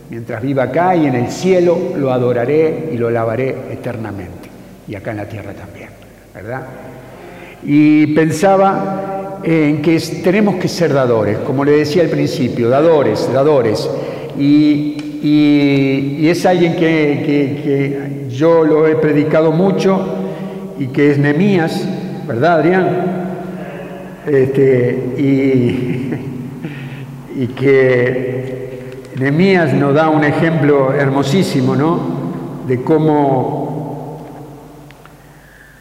[0.09, 4.49] Mientras viva acá y en el cielo lo adoraré y lo alabaré eternamente.
[4.89, 5.87] Y acá en la tierra también,
[6.33, 6.63] ¿verdad?
[7.63, 13.89] Y pensaba en que tenemos que ser dadores, como le decía al principio, dadores, dadores.
[14.37, 15.03] Y,
[16.27, 19.99] es alguien que, yo lo he predicado mucho
[20.77, 21.87] y que es Nemías,
[22.27, 22.87] ¿verdad, Adrián?
[24.25, 25.13] Este,
[27.37, 28.57] y, que
[29.17, 31.99] Nehemías nos da un ejemplo hermosísimo, ¿no?
[32.67, 34.21] De cómo,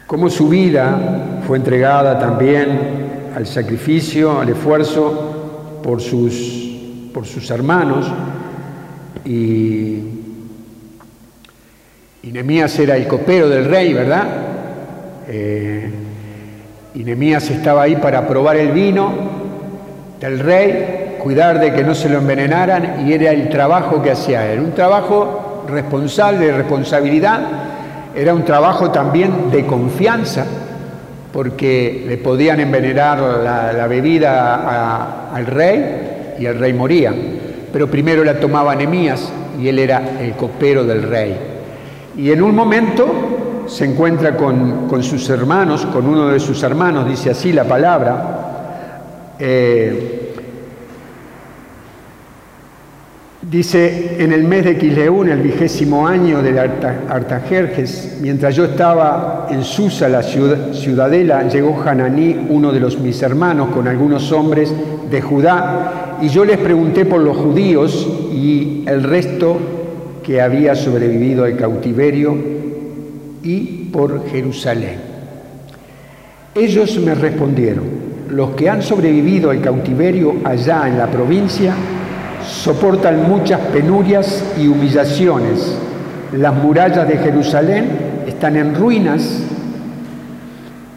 [0.07, 3.06] cómo su vida fue entregada también
[3.37, 6.33] al sacrificio, al esfuerzo por sus,
[7.13, 8.11] por sus hermanos.
[9.23, 9.99] Y,
[12.23, 14.23] y Nehemías era el copero del rey, ¿verdad?
[15.27, 15.91] Eh,
[16.95, 19.13] y Nehemías estaba ahí para probar el vino
[20.19, 24.51] del rey cuidar de que no se lo envenenaran y era el trabajo que hacía
[24.51, 24.61] él.
[24.61, 27.41] Un trabajo responsable, de responsabilidad,
[28.15, 30.43] era un trabajo también de confianza,
[31.31, 37.13] porque le podían envenenar la, bebida al rey y el rey moría.
[37.71, 41.37] Pero primero la tomaba Nemías y él era el copero del rey.
[42.17, 47.31] Y en un momento se encuentra con, sus hermanos, con uno de sus hermanos, dice
[47.31, 50.16] así la palabra, eh,
[53.49, 59.63] Dice, en el mes de Quileún, el vigésimo año de Artajerjes, mientras yo estaba en
[59.63, 64.73] Susa, la ciudadela, llegó Hananí, uno de los mis hermanos, con algunos hombres
[65.09, 69.57] de Judá, y yo les pregunté por los judíos y el resto
[70.23, 72.35] que había sobrevivido al cautiverio
[73.43, 73.59] y
[73.93, 74.97] por Jerusalén.
[76.53, 77.85] Ellos me respondieron,
[78.29, 81.73] los que han sobrevivido al cautiverio allá en la provincia,
[82.57, 85.75] soportan muchas penurias y humillaciones.
[86.35, 87.89] Las murallas de Jerusalén
[88.27, 89.43] están en ruinas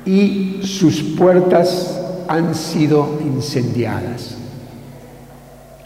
[0.06, 4.36] y sus puertas han sido incendiadas.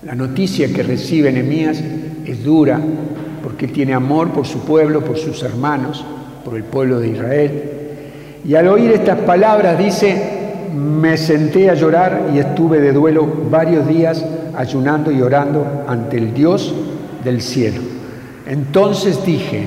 [0.02, 1.82] La noticia que recibe Nehemías
[2.24, 2.80] es dura
[3.42, 6.04] porque tiene amor por su pueblo, por sus hermanos,
[6.44, 7.62] por el pueblo de Israel.
[8.46, 13.86] Y al oír estas palabras dice, me senté a llorar y estuve de duelo varios
[13.86, 14.24] días
[14.56, 16.74] ayunando y orando ante el Dios
[17.22, 17.80] del cielo.
[18.46, 19.66] Entonces dije,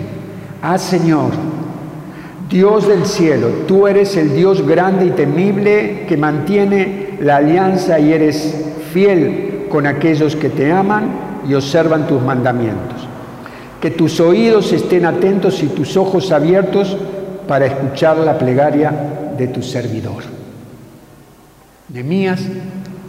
[0.62, 1.32] ah Señor,
[2.50, 8.13] Dios del cielo, tú eres el Dios grande y temible que mantiene la alianza y
[8.13, 11.10] eres fiel con aquellos que te aman
[11.47, 13.08] y observan tus mandamientos.
[13.82, 16.97] Que tus oídos estén atentos y tus ojos abiertos
[17.47, 18.91] para escuchar la plegaria
[19.38, 20.23] de tu servidor.
[21.89, 22.41] Nemías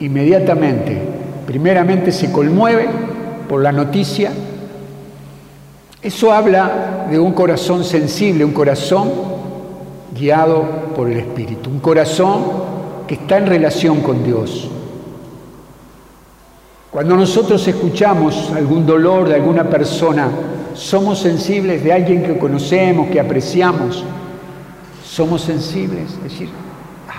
[0.01, 1.01] inmediatamente
[1.49, 2.87] primeramente se conmueve
[3.49, 4.31] por la noticia.
[6.03, 9.11] Eso habla de un corazón sensible, un corazón
[10.15, 12.45] guiado por el Espíritu, un corazón
[13.07, 14.69] que está en relación con Dios.
[16.91, 20.29] Cuando nosotros escuchamos algún dolor de alguna persona,
[20.75, 24.05] somos sensibles de alguien que conocemos, que apreciamos,
[25.03, 26.51] somos sensibles, es decir,
[27.09, 27.13] ah,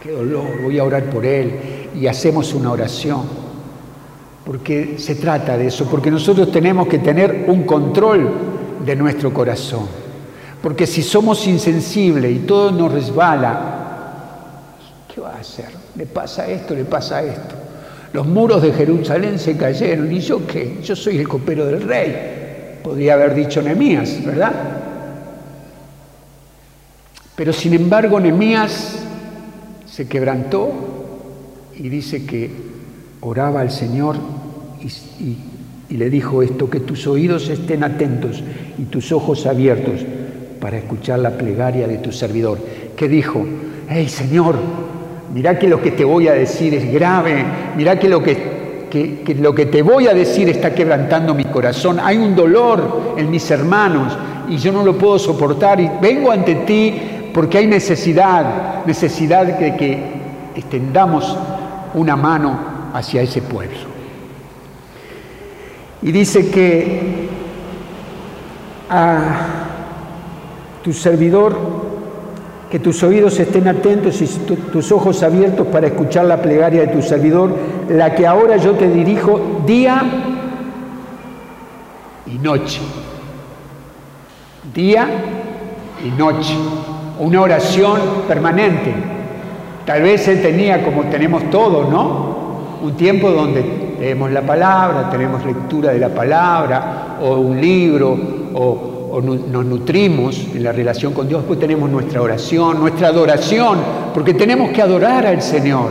[0.00, 3.39] qué dolor, voy a orar por él, y hacemos una oración.
[4.44, 8.30] Porque se trata de eso, porque nosotros tenemos que tener un control
[8.84, 9.86] de nuestro corazón.
[10.62, 14.76] Porque si somos insensibles y todo nos resbala,
[15.12, 15.68] ¿qué va a hacer?
[15.96, 17.54] Le pasa esto, le pasa esto.
[18.12, 22.80] Los muros de Jerusalén se cayeron y yo qué, yo soy el copero del rey.
[22.82, 24.52] podría haber dicho Nemías, ¿verdad?
[27.36, 28.96] Pero sin embargo Nemías
[29.86, 30.72] se quebrantó
[31.76, 32.69] y dice que
[33.20, 34.16] oraba al Señor
[34.80, 38.42] y, le dijo esto, que tus oídos estén atentos
[38.78, 40.00] y tus ojos abiertos
[40.60, 42.58] para escuchar la plegaria de tu servidor.
[42.96, 43.44] Que dijo,
[43.88, 44.56] hey Señor,
[45.34, 47.44] mira que lo que te voy a decir es grave,
[47.76, 51.98] mira que lo que, que, lo que te voy a decir está quebrantando mi corazón,
[52.00, 54.16] hay un dolor en mis hermanos
[54.48, 56.94] y yo no lo puedo soportar y vengo ante ti
[57.34, 59.98] porque hay necesidad, necesidad de que
[60.54, 61.36] extendamos
[61.94, 63.78] una mano hacia ese pueblo.
[66.02, 67.28] Y dice que
[68.88, 69.46] a
[70.82, 71.56] tu servidor,
[72.70, 77.02] que tus oídos estén atentos y tus ojos abiertos para escuchar la plegaria de tu
[77.02, 77.54] servidor,
[77.88, 80.02] la que ahora yo te dirijo día
[82.26, 82.80] y noche.
[84.74, 85.08] Día
[86.04, 86.54] y noche.
[87.18, 88.94] Una oración permanente.
[89.84, 92.29] Tal vez él tenía, como tenemos todos, ¿no?
[92.82, 98.16] Un tiempo donde leemos la palabra, tenemos lectura de la palabra o un libro
[98.54, 103.78] o, nos nutrimos en la relación con Dios, pues tenemos nuestra oración, nuestra adoración,
[104.14, 105.90] porque tenemos que adorar al Señor.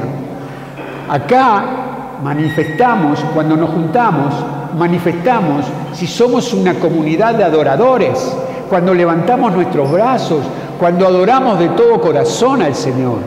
[1.10, 4.34] Acá manifestamos, cuando nos juntamos,
[4.78, 8.36] manifestamos si somos una comunidad de adoradores,
[8.69, 10.45] cuando levantamos nuestros brazos,
[10.80, 13.17] cuando adoramos de todo corazón al Señor.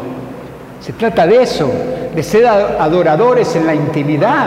[0.81, 1.71] Se trata de eso,
[2.15, 4.47] de ser adoradores en la intimidad,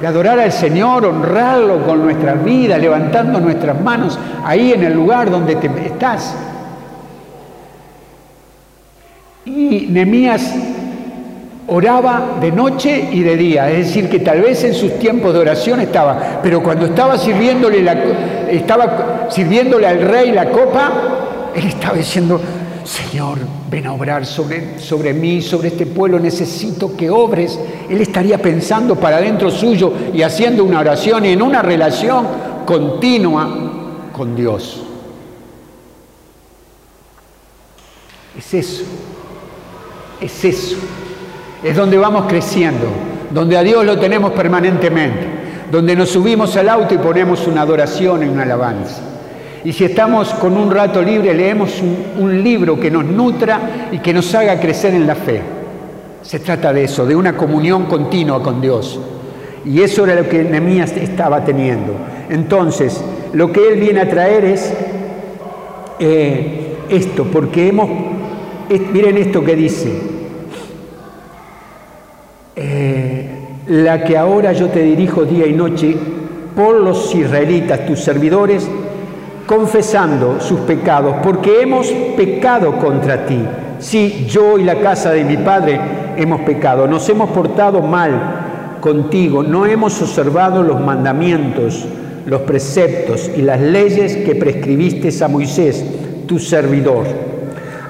[0.00, 5.30] de adorar al Señor, honrarlo con nuestra vida, levantando nuestras manos ahí en el lugar
[5.30, 6.36] donde te estás.
[9.46, 10.54] Y Nemías
[11.66, 15.40] oraba de noche y de día, es decir, que tal vez en sus tiempos de
[15.40, 17.96] oración estaba, pero cuando estaba sirviéndole, la,
[18.50, 20.92] estaba sirviéndole al rey la copa,
[21.54, 22.40] él estaba diciendo,
[22.84, 23.38] Señor,
[23.74, 27.58] ven a obrar sobre, sobre mí, sobre este pueblo, necesito que obres.
[27.90, 32.24] Él estaría pensando para dentro suyo y haciendo una oración en una relación
[32.64, 33.48] continua
[34.12, 34.80] con Dios.
[38.38, 38.84] Es eso,
[40.20, 40.76] es eso.
[41.60, 42.86] Es donde vamos creciendo,
[43.32, 45.26] donde a Dios lo tenemos permanentemente,
[45.72, 49.13] donde nos subimos al auto y ponemos una adoración y una alabanza.
[49.64, 51.82] Y si estamos con un rato libre, leemos
[52.18, 55.40] un, libro que nos nutra y que nos haga crecer en la fe.
[56.20, 59.00] Se trata de eso, de una comunión continua con Dios.
[59.64, 61.94] Y eso era lo que Nehemías estaba teniendo.
[62.28, 64.74] Entonces, lo que él viene a traer es
[65.98, 67.88] eh, esto, porque hemos,
[68.92, 69.98] miren esto que dice,
[72.56, 73.30] eh,
[73.68, 75.96] la que ahora yo te dirijo día y noche
[76.54, 78.68] por los israelitas, tus servidores,
[79.46, 83.40] confesando sus pecados, porque hemos pecado contra ti.
[83.78, 85.78] Sí, yo y la casa de mi padre
[86.16, 91.86] hemos pecado, nos hemos portado mal contigo, no hemos observado los mandamientos,
[92.26, 95.84] los preceptos y las leyes que prescribiste a Moisés,
[96.26, 97.04] tu servidor.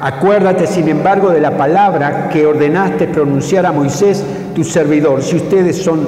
[0.01, 4.25] Acuérdate, sin embargo, de la palabra que ordenaste pronunciar a Moisés,
[4.55, 5.23] tu servidor.
[5.23, 6.07] Si ustedes son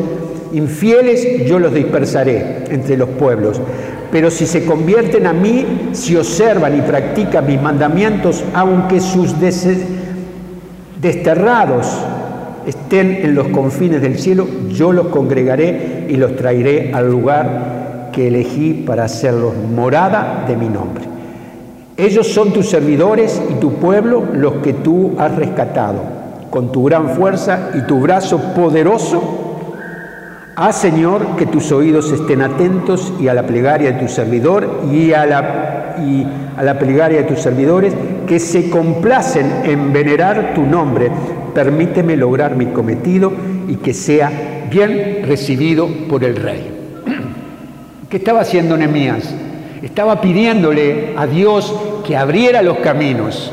[0.52, 3.60] infieles, yo los dispersaré entre los pueblos.
[4.16, 9.34] Pero si se convierten a mí, si observan y practican mis mandamientos, aunque sus
[11.02, 11.86] desterrados
[12.66, 18.28] estén en los confines del cielo, yo los congregaré y los traeré al lugar que
[18.28, 21.04] elegí para hacerlos morada de mi nombre.
[21.98, 26.00] Ellos son tus servidores y tu pueblo, los que tú has rescatado.
[26.48, 29.45] Con tu gran fuerza y tu brazo poderoso,
[30.58, 35.12] Haz, Señor, que tus oídos estén atentos y a la plegaria de tu servidor y
[35.12, 36.26] a la, y
[36.56, 37.92] a la plegaria de tus servidores
[38.26, 41.10] que se complacen en venerar tu nombre.
[41.54, 43.30] Permíteme lograr mi cometido
[43.68, 44.32] y que sea
[44.70, 46.70] bien recibido por el rey.
[48.08, 49.34] ¿Qué estaba haciendo Nehemías?
[49.82, 51.74] Estaba pidiéndole a Dios
[52.06, 53.52] que abriera los caminos,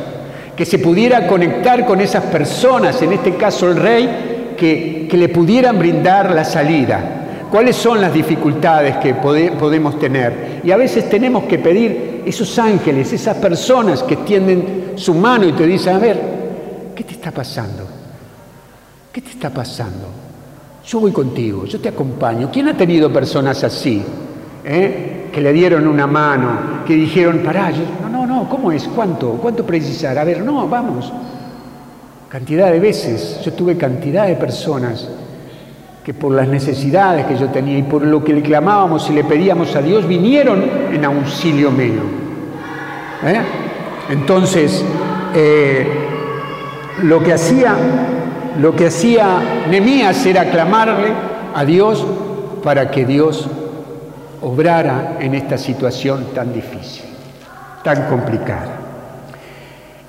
[0.55, 4.32] que se pudiera conectar con esas personas, en este caso el rey,
[4.63, 7.19] que, le pudieran brindar la salida.
[7.51, 10.61] ¿Cuáles son las dificultades que podemos tener?
[10.63, 15.51] Y a veces tenemos que pedir esos ángeles, esas personas que extienden su mano y
[15.51, 16.21] te dicen, a ver,
[16.95, 17.85] ¿qué te está pasando?
[19.11, 20.07] ¿Qué te está pasando?
[20.87, 22.49] Yo voy contigo, yo te acompaño.
[22.51, 24.01] ¿Quién ha tenido personas así?
[24.63, 25.29] Eh?
[25.31, 28.87] Que le dieron una mano, que dijeron, pará, no, no, no, ¿cómo es?
[28.87, 29.33] ¿Cuánto?
[29.33, 30.17] ¿Cuánto precisar?
[30.17, 31.11] A ver, no, vamos.
[32.33, 35.07] Cantidad de veces, yo tuve cantidad de personas
[36.03, 39.23] que por las necesidades que yo tenía y por lo que le clamábamos y le
[39.23, 42.01] pedíamos a Dios, vinieron en auxilio mío.
[43.23, 43.39] ¿Eh?
[44.09, 44.83] Entonces,
[45.35, 45.85] eh,
[47.03, 47.75] lo que hacía,
[48.59, 51.09] lo que hacía Nemías era clamarle
[51.53, 52.03] a Dios
[52.63, 53.47] para que Dios
[54.41, 57.05] obrara en esta situación tan difícil,
[57.83, 58.79] tan complicada.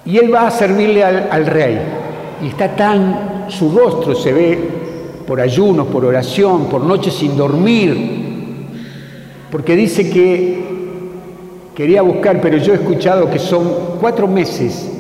[0.07, 2.04] Y él va a servirle al, al rey
[2.45, 4.59] y está tan, su rostro se ve
[5.27, 7.97] por ayunos, por oración, por noches sin dormir,
[9.51, 10.63] porque dice que
[11.75, 13.67] quería buscar, pero yo he escuchado que son
[13.99, 14.91] cuatro meses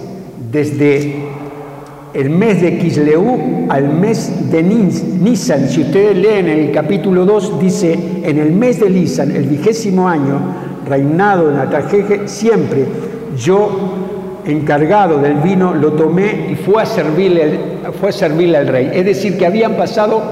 [0.51, 1.16] desde
[2.14, 5.68] el mes de Kisleú al mes de Nisan.
[5.68, 10.40] Si ustedes leen el capítulo 2, dice, en el mes de Nisan, el vigésimo año,
[10.88, 12.86] reinado en Atajeje, siempre
[13.36, 14.03] yo
[14.47, 17.59] encargado del vino lo tomé y fue a servirle,
[18.01, 18.90] fue a servirle al rey.
[18.92, 20.22] Es decir, que habían pasado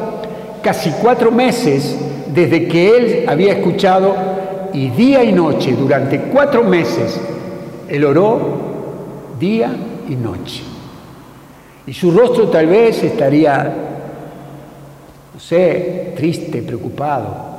[0.62, 1.96] casi cuatro meses
[2.32, 4.14] desde que él había escuchado
[4.72, 7.20] y día y noche, durante cuatro meses,
[7.88, 8.40] él oró
[9.38, 9.70] día
[10.08, 10.62] y noche.
[11.86, 13.74] Y su rostro tal vez estaría,
[15.34, 17.52] no sé, triste, preocupado.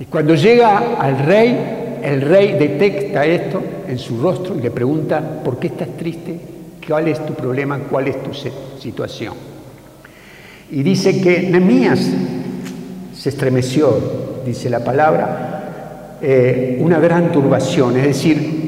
[0.00, 5.40] Y cuando llega al rey, el rey detecta esto en su rostro y le pregunta,
[5.42, 6.38] ¿por qué estás triste?
[6.86, 7.78] ¿Cuál es tu problema?
[7.90, 8.30] ¿Cuál es tu
[8.78, 9.32] situación?
[10.70, 12.06] Y dice que Nemías
[13.16, 18.64] se estremeció, dice la palabra, eh, una gran turbación, es decir,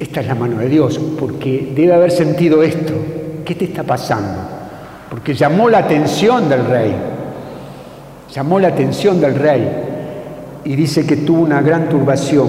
[0.00, 2.94] esta es la mano de Dios, porque debe haber sentido esto.
[3.44, 4.40] ¿Qué te está pasando?
[5.08, 6.94] Porque llamó la atención del rey,
[8.32, 9.83] llamó la atención del rey
[10.64, 12.48] y dice que tuvo una gran turbación.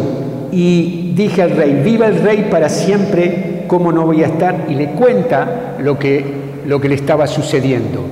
[0.51, 4.67] Y dije al rey, viva el rey para siempre, ¿cómo no voy a estar?
[4.69, 6.23] Y le cuenta lo que,
[6.65, 8.05] lo que le estaba sucediendo.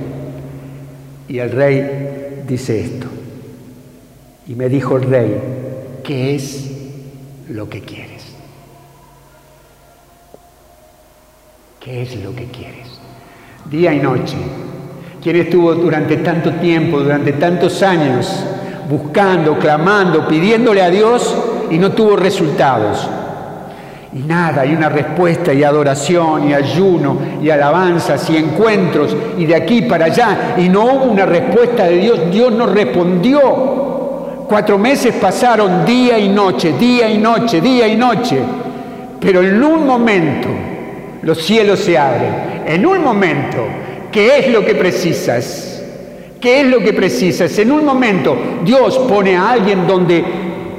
[1.28, 3.06] Y el rey dice esto.
[4.46, 5.40] Y me dijo el rey,
[6.02, 6.70] ¿qué es
[7.48, 8.24] lo que quieres?
[11.80, 13.00] ¿Qué es lo que quieres?
[13.70, 14.36] Día y noche.
[15.22, 18.44] ¿Quién estuvo durante tanto tiempo, durante tantos años
[18.88, 21.34] buscando, clamando, pidiéndole a Dios
[21.70, 23.08] y no tuvo resultados.
[24.12, 29.56] Y nada, y una respuesta y adoración y ayuno y alabanzas y encuentros y de
[29.56, 30.54] aquí para allá.
[30.56, 33.40] Y no hubo una respuesta de Dios, Dios no respondió.
[34.48, 38.38] Cuatro meses pasaron día y noche, día y noche, día y noche.
[39.18, 40.48] Pero en un momento
[41.22, 42.62] los cielos se abren.
[42.66, 43.66] En un momento,
[44.12, 45.73] ¿qué es lo que precisas?
[46.44, 47.58] ¿Qué es lo que precisas?
[47.58, 50.22] En un momento Dios pone a alguien donde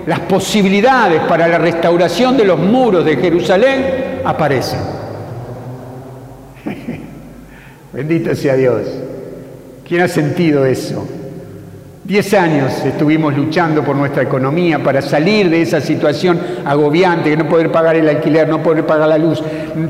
[0.05, 4.79] las posibilidades para la restauración de los muros de Jerusalén aparecen.
[7.93, 8.83] Bendito sea Dios.
[9.87, 11.03] ¿Quién ha sentido eso?
[12.03, 17.49] Diez años estuvimos luchando por nuestra economía para salir de esa situación agobiante, de no
[17.49, 19.41] poder pagar el alquiler, no poder pagar la luz,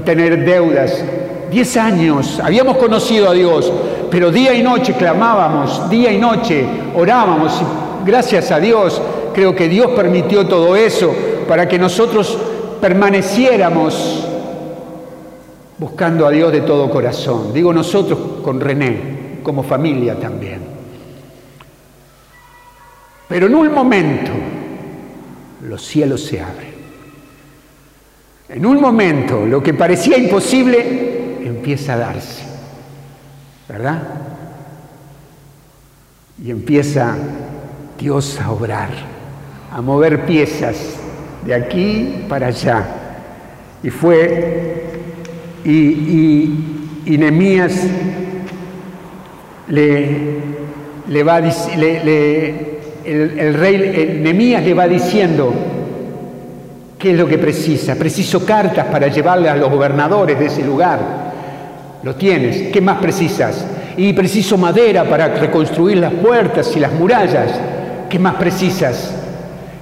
[0.05, 1.03] tener deudas.
[1.51, 3.71] Diez años, habíamos conocido a Dios,
[4.16, 7.61] pero día y noche clamábamos, día y noche orábamos.
[7.61, 9.01] Y gracias a Dios,
[9.34, 11.13] creo que Dios permitió todo eso
[11.49, 12.38] para que nosotros
[12.80, 14.26] permaneciéramos
[15.78, 17.51] buscando a Dios de todo corazón.
[17.51, 20.61] Digo nosotros con René, como familia también.
[23.28, 24.32] Pero en un momento
[25.61, 26.74] los cielos se abren.
[28.47, 32.55] En un momento lo que parecía imposible empieza a darse.
[33.68, 34.01] ¿Verdad?
[36.43, 37.16] Y empieza
[37.99, 38.89] Dios a obrar,
[39.72, 40.78] a mover piezas
[41.45, 42.86] de aquí para allá.
[43.84, 44.84] Y fue,
[45.63, 47.74] y, y, y Nemías
[49.68, 50.38] le,
[51.07, 52.70] le va, el,
[53.05, 55.53] el, rey Nemías le va diciendo,
[56.99, 57.95] ¿qué es lo que precisa?
[57.95, 61.24] Preciso cartas para llevarle a los gobernadores de ese lugar
[62.06, 62.72] lo tienes.
[62.72, 63.66] ¿Qué más precisas?
[63.97, 67.60] Y preciso madera para reconstruir las puertas y las murallas.
[68.08, 69.12] ¿Qué más precisas?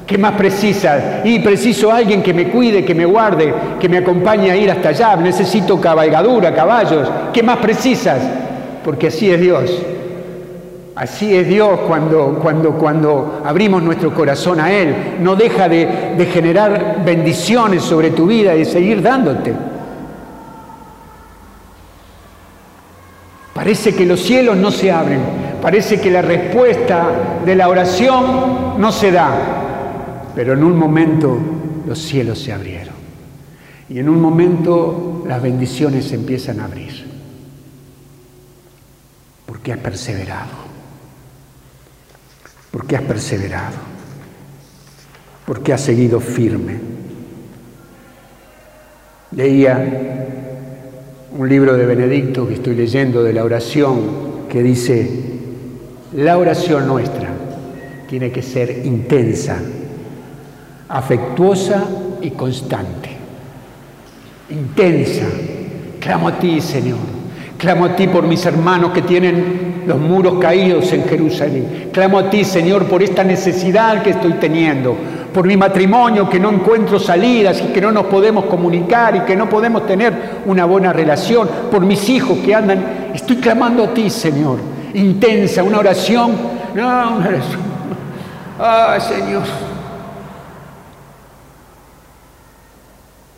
[0.08, 1.04] ¿Qué más precisas?
[1.26, 4.90] Y preciso alguien que me cuide, que me guarde, que me acompañe a ir hasta
[4.90, 5.18] allá.
[5.18, 7.12] Necesito cabalgadura, caballos.
[7.34, 8.22] ¿Qué más precisas?
[8.86, 9.78] Porque así es Dios.
[10.96, 14.96] Así es Dios cuando, cuando, cuando abrimos nuestro corazón a Él.
[15.20, 19.73] No deja de, de generar bendiciones sobre tu vida y seguir dándote.
[23.54, 25.22] Parece que los cielos no se abren,
[25.62, 31.38] parece que la respuesta de la oración no se da, pero en un momento
[31.86, 32.96] los cielos se abrieron.
[33.90, 37.06] Y en un momento las bendiciones se empiezan a abrir,
[39.46, 40.52] porque has perseverado,
[42.72, 43.78] porque has perseverado,
[45.46, 46.80] porque has seguido firme.
[49.32, 50.43] Leía
[51.36, 54.02] un libro de Benedicto que estoy leyendo de la oración
[54.50, 55.10] que dice,
[56.14, 57.30] la oración nuestra
[58.08, 59.58] tiene que ser intensa,
[60.90, 61.86] afectuosa
[62.22, 63.10] y constante.
[64.52, 65.26] Intensa.
[66.00, 67.00] Clamo a ti, Señor.
[67.58, 71.90] Clamo a ti por mis hermanos que tienen los muros caídos en Jerusalén.
[71.92, 74.96] Clamo a ti, Señor, por esta necesidad que estoy teniendo,
[75.34, 79.36] por mi matrimonio que no encuentro salidas y que no nos podemos comunicar y que
[79.36, 83.12] no podemos tener una buena relación, por mis hijos que andan.
[83.14, 84.60] Estoy clamando a ti, Señor.
[84.94, 86.32] Intensa, una oración.
[86.76, 87.62] No, una oración.
[88.60, 89.44] Ay, Señor.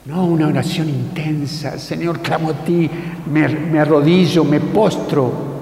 [0.06, 1.80] No, una oración intensa.
[1.80, 2.90] Señor, clamo a ti,
[3.32, 5.55] me, arrodillo, me postro.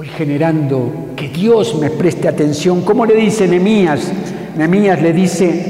[0.00, 2.80] Voy generando que Dios me preste atención.
[2.86, 4.10] ¿Cómo le dice Nehemías?
[4.56, 5.66] Nehemías le dice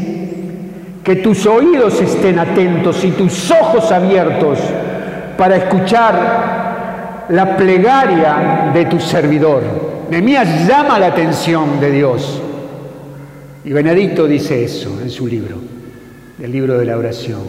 [1.02, 4.60] que tus oídos estén atentos y tus ojos abiertos
[5.36, 9.64] para escuchar la plegaria de tu servidor.
[10.08, 12.40] Nehemías llama la atención de Dios.
[13.64, 15.56] Y Benedicto dice eso en su libro
[16.40, 17.40] el libro de la oración,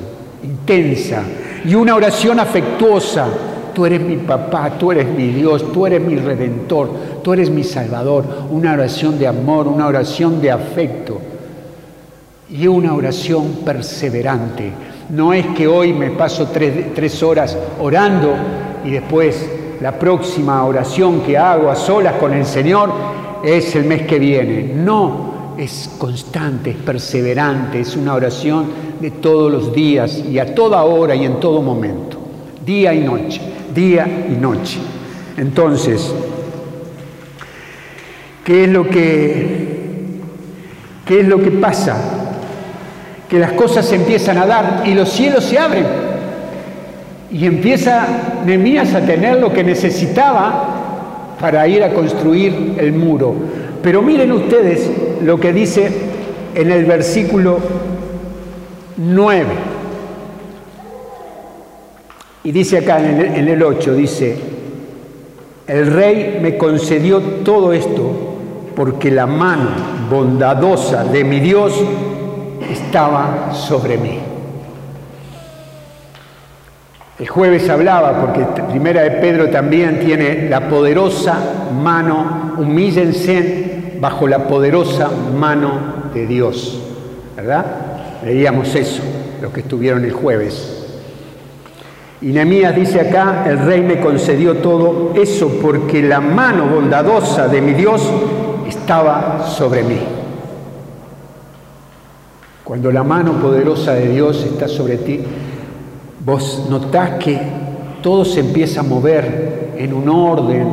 [0.42, 1.22] intensa
[1.64, 3.28] y una oración afectuosa.
[3.74, 6.90] Tú eres mi papá, tú eres mi Dios, tú eres mi redentor,
[7.24, 8.26] tú eres mi salvador.
[8.52, 11.20] Una oración de amor, una oración de afecto
[12.50, 14.72] y una oración perseverante.
[15.10, 18.34] No es que hoy me paso tres, tres horas orando
[18.86, 19.50] y después
[19.82, 22.92] la próxima oración que hago a solas con el Señor
[23.44, 24.74] es el mes que viene.
[24.76, 28.66] No, es constante, es perseverante, es una oración
[29.00, 32.18] de todos los días y a toda hora y en todo momento,
[32.66, 33.42] día y noche,
[33.74, 34.80] día y noche.
[35.38, 36.14] Entonces,
[38.44, 40.20] ¿qué es lo que,
[41.06, 41.98] qué es lo que pasa?
[43.30, 45.86] Que las cosas se empiezan a dar y los cielos se abren.
[47.32, 48.06] Y empieza
[48.46, 53.34] Nehemías a tener lo que necesitaba para ir a construir el muro.
[53.82, 54.90] Pero miren ustedes
[55.24, 55.90] lo que dice
[56.54, 57.60] en el versículo
[58.98, 59.71] 9.
[62.44, 64.36] Y dice acá en el, en el 8, dice,
[65.68, 68.32] el rey me concedió todo esto
[68.76, 69.70] porque la mano
[70.10, 71.74] bondadosa de mi Dios
[72.70, 74.20] estaba sobre mí.
[77.20, 81.38] El jueves hablaba, porque primera de Pedro también tiene la poderosa
[81.72, 86.82] mano, humíllense bajo la poderosa mano de Dios.
[87.36, 87.66] ¿Verdad?
[88.26, 89.04] Leíamos eso,
[89.40, 90.81] los que estuvieron el jueves.
[92.22, 97.62] Y Nehemías dice acá, el rey me concedió todo eso porque la mano bondadosa de
[97.62, 98.08] mi Dios
[98.68, 99.98] estaba sobre mí.
[102.64, 105.20] Cuando la mano poderosa de Dios está sobre ti,
[106.24, 107.40] vos notás que
[108.04, 110.68] todo se empieza a mover en un orden,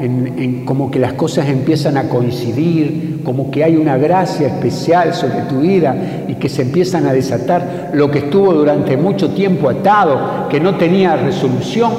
[0.00, 5.42] en, como que las cosas empiezan a coincidir, como que hay una gracia especial sobre
[5.42, 10.48] tu vida y que se empiezan a desatar lo que estuvo durante mucho tiempo atado,
[10.48, 11.92] que no tenía resolución.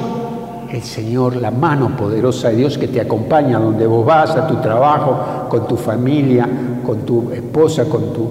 [0.70, 4.56] El Señor, la mano poderosa de Dios que te acompaña donde vos vas, a tu
[4.56, 6.48] trabajo, con tu familia,
[6.84, 8.28] con tu esposa, con tu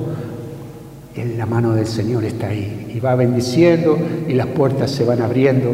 [1.15, 5.21] en la mano del Señor está ahí y va bendiciendo y las puertas se van
[5.21, 5.73] abriendo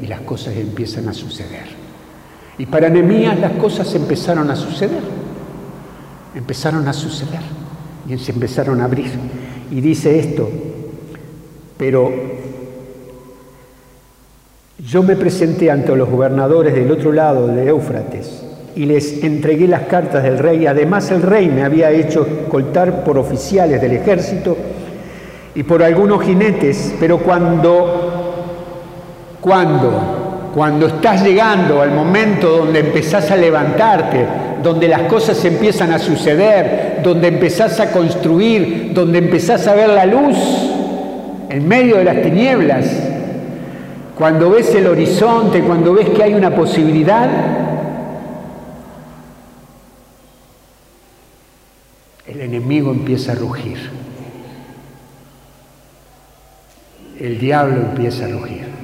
[0.00, 1.64] y las cosas empiezan a suceder.
[2.58, 5.02] Y para Nehemías las cosas empezaron a suceder,
[6.36, 7.40] empezaron a suceder
[8.08, 9.10] y se empezaron a abrir.
[9.70, 10.48] Y dice esto,
[11.76, 12.12] pero
[14.78, 18.44] yo me presenté ante los gobernadores del otro lado de Éufrates
[18.76, 20.66] y les entregué las cartas del rey.
[20.66, 24.56] Además el rey me había hecho escoltar por oficiales del ejército
[25.54, 28.58] y por algunos jinetes, pero cuando,
[29.40, 30.25] cuando,
[30.56, 34.26] cuando estás llegando al momento donde empezás a levantarte,
[34.62, 40.06] donde las cosas empiezan a suceder, donde empezás a construir, donde empezás a ver la
[40.06, 40.34] luz
[41.50, 42.86] en medio de las tinieblas,
[44.16, 47.28] cuando ves el horizonte, cuando ves que hay una posibilidad,
[52.26, 54.06] el enemigo empieza a rugir.
[57.18, 58.75] el diablo empieza a rugir.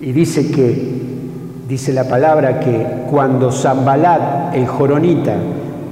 [0.00, 0.92] Y dice que,
[1.66, 5.34] dice la palabra que cuando Zambalat, el joronita,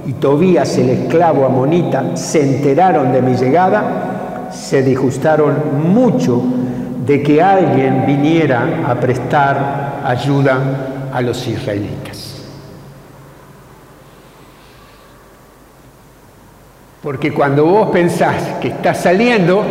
[0.05, 5.55] y Tobías, el esclavo amonita, se enteraron de mi llegada, se disgustaron
[5.91, 6.43] mucho
[7.05, 12.43] de que alguien viniera a prestar ayuda a los israelitas.
[17.01, 19.63] Porque cuando vos pensás que estás saliendo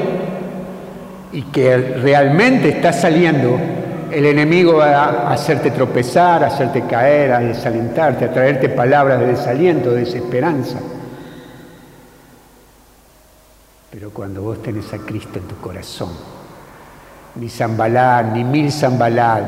[1.33, 3.59] y que realmente estás saliendo,
[4.15, 9.27] el enemigo va a hacerte tropezar, a hacerte caer, a desalentarte, a traerte palabras de
[9.27, 10.79] desaliento, de desesperanza.
[13.91, 16.11] Pero cuando vos tenés a Cristo en tu corazón,
[17.35, 19.41] ni Zambalá, ni mil Zambalá,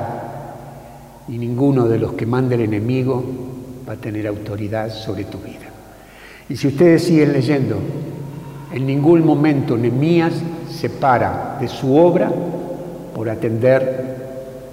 [1.28, 3.24] ni ninguno de los que manda el enemigo
[3.88, 5.66] va a tener autoridad sobre tu vida.
[6.48, 7.78] Y si ustedes siguen leyendo,
[8.72, 10.32] en ningún momento Nemías
[10.68, 12.30] se para de su obra
[13.14, 14.16] por atender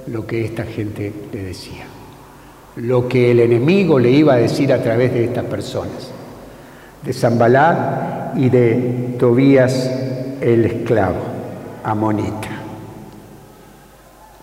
[0.07, 1.85] lo que esta gente le decía,
[2.77, 6.11] lo que el enemigo le iba a decir a través de estas personas,
[7.03, 9.89] de Zambalá y de Tobías
[10.41, 11.21] el esclavo,
[11.83, 12.49] amonita.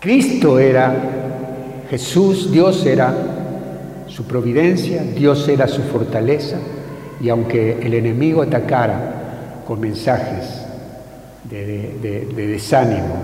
[0.01, 0.95] Cristo era
[1.91, 3.13] Jesús, Dios era
[4.07, 6.57] su providencia, Dios era su fortaleza,
[7.21, 10.65] y aunque el enemigo atacara con mensajes
[11.45, 13.15] de, desánimo,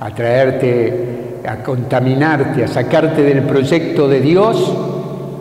[0.00, 4.72] a traerte, a contaminarte, a sacarte del proyecto de Dios,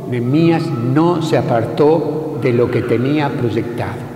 [0.09, 4.11] Nehemías no se apartó de lo que tenía proyectado.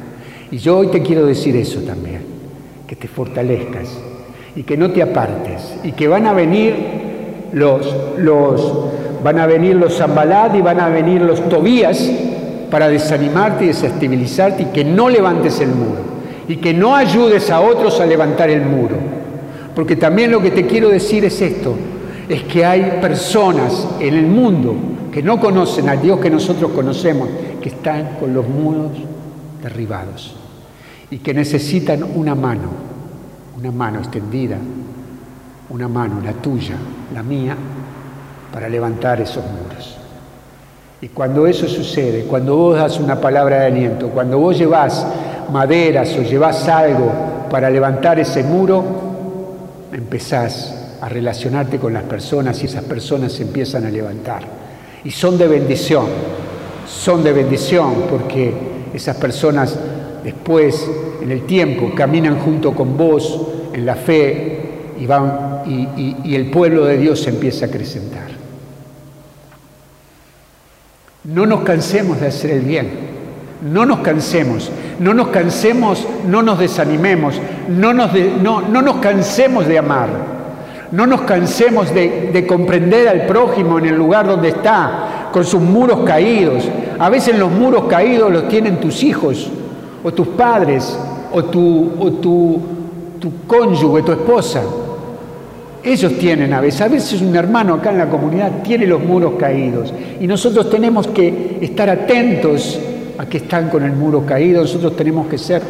[0.51, 2.21] Y yo hoy te quiero decir eso también,
[2.87, 3.89] que te fortalezcas
[4.55, 6.75] y que no te apartes y que van a venir
[7.51, 8.85] los, los
[9.23, 12.09] van a venir los Zambalad y van a venir los Tobías
[12.69, 16.15] para desanimarte y desestabilizarte y que no levantes el muro
[16.47, 18.95] y que no ayudes a otros a levantar el muro.
[19.75, 21.75] Porque también lo que te quiero decir es esto,
[22.29, 24.73] es que hay personas en el mundo
[25.11, 27.29] que no conocen al Dios que nosotros conocemos,
[27.61, 28.91] que están con los muros
[29.61, 30.35] derribados
[31.09, 32.69] y que necesitan una mano,
[33.57, 34.57] una mano extendida,
[35.69, 36.75] una mano, la tuya,
[37.13, 37.55] la mía,
[38.51, 39.97] para levantar esos muros.
[41.01, 45.05] Y cuando eso sucede, cuando vos das una palabra de aliento, cuando vos llevas
[45.51, 47.11] maderas o llevas algo
[47.49, 48.83] para levantar ese muro,
[49.95, 54.43] empezás a relacionarte con las personas y esas personas se empiezan a levantar.
[55.03, 56.05] Y son de bendición,
[56.87, 58.53] son de bendición porque
[58.93, 59.77] esas personas
[60.23, 60.89] después,
[61.21, 63.39] en el tiempo, caminan junto con vos
[63.73, 64.59] en la fe
[64.99, 68.27] y, van, y, el pueblo de Dios se empieza a acrecentar.
[71.23, 73.14] No nos cansemos de hacer el bien,
[73.61, 77.39] no nos cansemos, no nos cansemos, no nos desanimemos,
[77.69, 80.09] no nos, no, nos cansemos de amar,
[80.91, 85.61] no nos cansemos de, de comprender al prójimo en el lugar donde está, con sus
[85.61, 86.69] muros caídos.
[86.99, 89.49] A veces los muros caídos los tienen tus hijos,
[90.03, 90.97] o tus padres,
[91.31, 92.59] o tu, o tu,
[93.19, 94.61] tu cónyuge, tu esposa.
[95.83, 99.33] Ellos tienen a veces, a veces un hermano acá en la comunidad tiene los muros
[99.37, 102.79] caídos y nosotros tenemos que estar atentos
[103.17, 105.61] a que están con el muro caído, nosotros tenemos que ser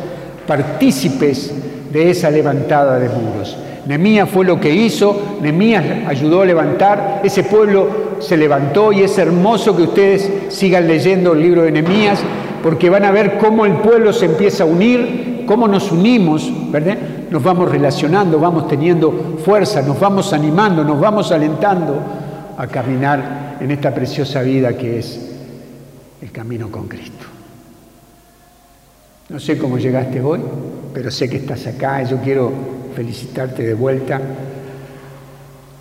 [0.48, 1.54] partícipes
[1.92, 3.58] de esa levantada de muros.
[3.86, 9.18] Nemías fue lo que hizo, Nemías ayudó a levantar, ese pueblo se levantó y es
[9.18, 12.20] hermoso que ustedes sigan leyendo el libro de Nemías
[12.64, 16.98] porque van a ver cómo el pueblo se empieza a unir, cómo nos unimos, ¿verdad?
[17.30, 22.00] Nos vamos relacionando, vamos teniendo fuerza, nos vamos animando, nos vamos alentando
[22.58, 25.20] a caminar en esta preciosa vida que es
[26.22, 27.15] el camino con Cristo.
[29.28, 30.40] No sé cómo llegaste hoy,
[30.94, 32.52] pero sé que estás acá y yo quiero
[32.96, 34.22] felicitarte de vuelta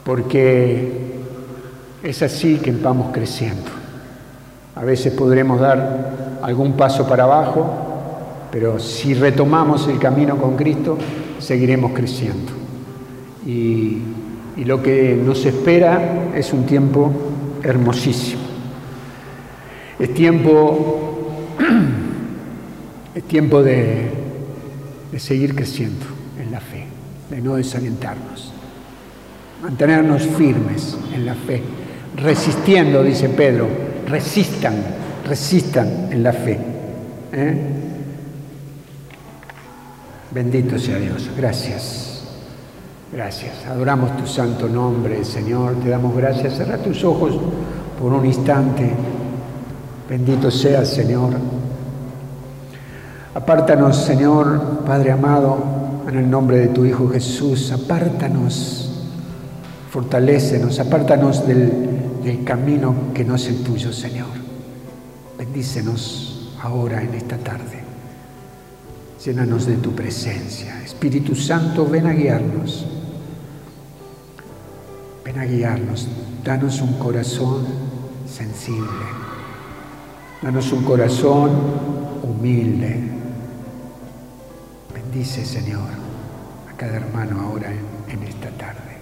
[0.03, 0.93] porque
[2.03, 3.71] es así que vamos creciendo.
[4.77, 7.71] A veces podremos dar algún paso para abajo,
[8.51, 10.99] pero si retomamos el camino con Cristo,
[11.39, 12.53] seguiremos creciendo.
[13.47, 13.99] Y,
[14.57, 17.11] lo que nos espera es un tiempo
[17.63, 18.43] hermosísimo.
[19.99, 21.33] Es tiempo,
[23.15, 24.11] es tiempo de,
[25.17, 26.07] seguir creciendo
[26.41, 26.87] en la fe,
[27.31, 28.53] de no desalentarnos,
[29.63, 31.63] mantenernos firmes en la fe,
[32.17, 33.69] resistiendo, dice Pedro,
[34.09, 34.75] resistan
[35.27, 36.59] resistan en la fe.
[37.33, 37.57] ¿eh?
[40.31, 41.31] Bendito sea Dios.
[41.37, 42.23] Gracias.
[43.13, 43.65] Gracias.
[43.67, 45.77] Adoramos tu santo nombre, Señor.
[45.83, 46.57] Te damos gracias.
[46.57, 47.39] Cerra tus ojos
[48.01, 48.91] por un instante.
[50.09, 51.35] Bendito sea, Señor.
[53.35, 55.59] Apártanos, Señor, Padre amado,
[56.09, 57.73] en el nombre de tu Hijo Jesús.
[57.73, 58.93] Apártanos.
[59.91, 60.79] Fortalécenos.
[60.79, 64.29] Apártanos del, del camino que no es el tuyo, Señor.
[65.37, 67.83] Bendícenos ahora en esta tarde.
[69.25, 70.81] Llénanos de tu presencia.
[70.83, 72.87] Espíritu Santo, ven a guiarnos.
[75.25, 76.07] Ven a guiarnos.
[76.45, 77.65] Danos un corazón
[78.29, 79.07] sensible.
[80.41, 81.51] Danos un corazón
[82.23, 83.14] humilde.
[85.15, 85.79] Bendice, Señor,
[86.69, 88.97] a cada hermano ahora en, esta tarde.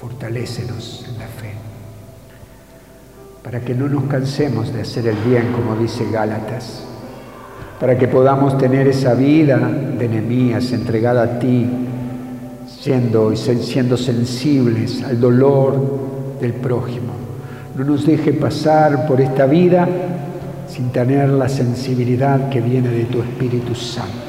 [0.00, 1.52] Fortalécenos en la fe,
[3.40, 6.82] para que no nos cansemos de hacer el bien, como dice Gálatas,
[7.78, 11.70] para que podamos tener esa vida de enemías entregada a ti,
[12.66, 17.12] siendo, siendo sensibles al dolor del prójimo.
[17.76, 19.86] No nos deje pasar por esta vida
[20.66, 24.25] sin tener la sensibilidad que viene de tu Espíritu Santo.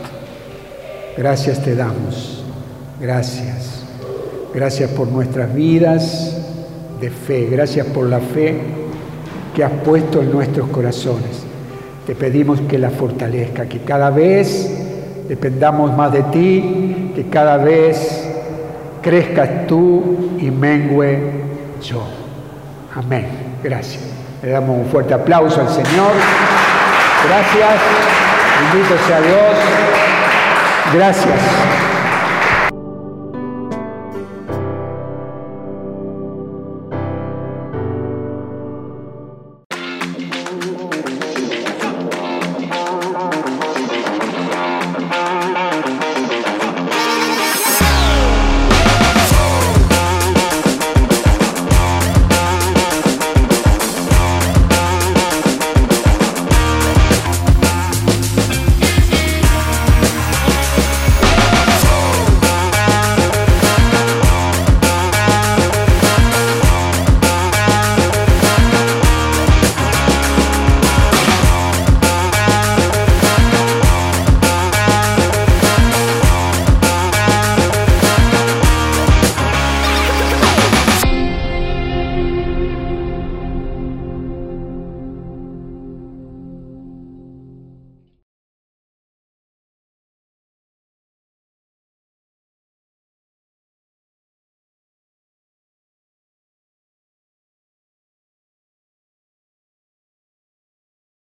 [1.18, 2.44] Gracias te damos,
[3.02, 3.84] gracias.
[4.54, 6.38] Gracias por nuestras vidas
[7.02, 8.56] de fe, gracias por la fe
[9.56, 11.44] que has puesto en nuestros corazones.
[12.06, 14.70] Te pedimos que la fortalezca, que cada vez
[15.28, 18.30] dependamos más de ti, que cada vez
[19.02, 21.32] crezcas tú y mengue
[21.82, 22.04] yo.
[22.96, 23.26] Amén.
[23.64, 24.04] Gracias.
[24.44, 26.14] Le damos un fuerte aplauso al Señor.
[27.28, 27.82] Gracias.
[28.72, 29.87] Bendito sea Dios.
[30.94, 31.87] Gracias.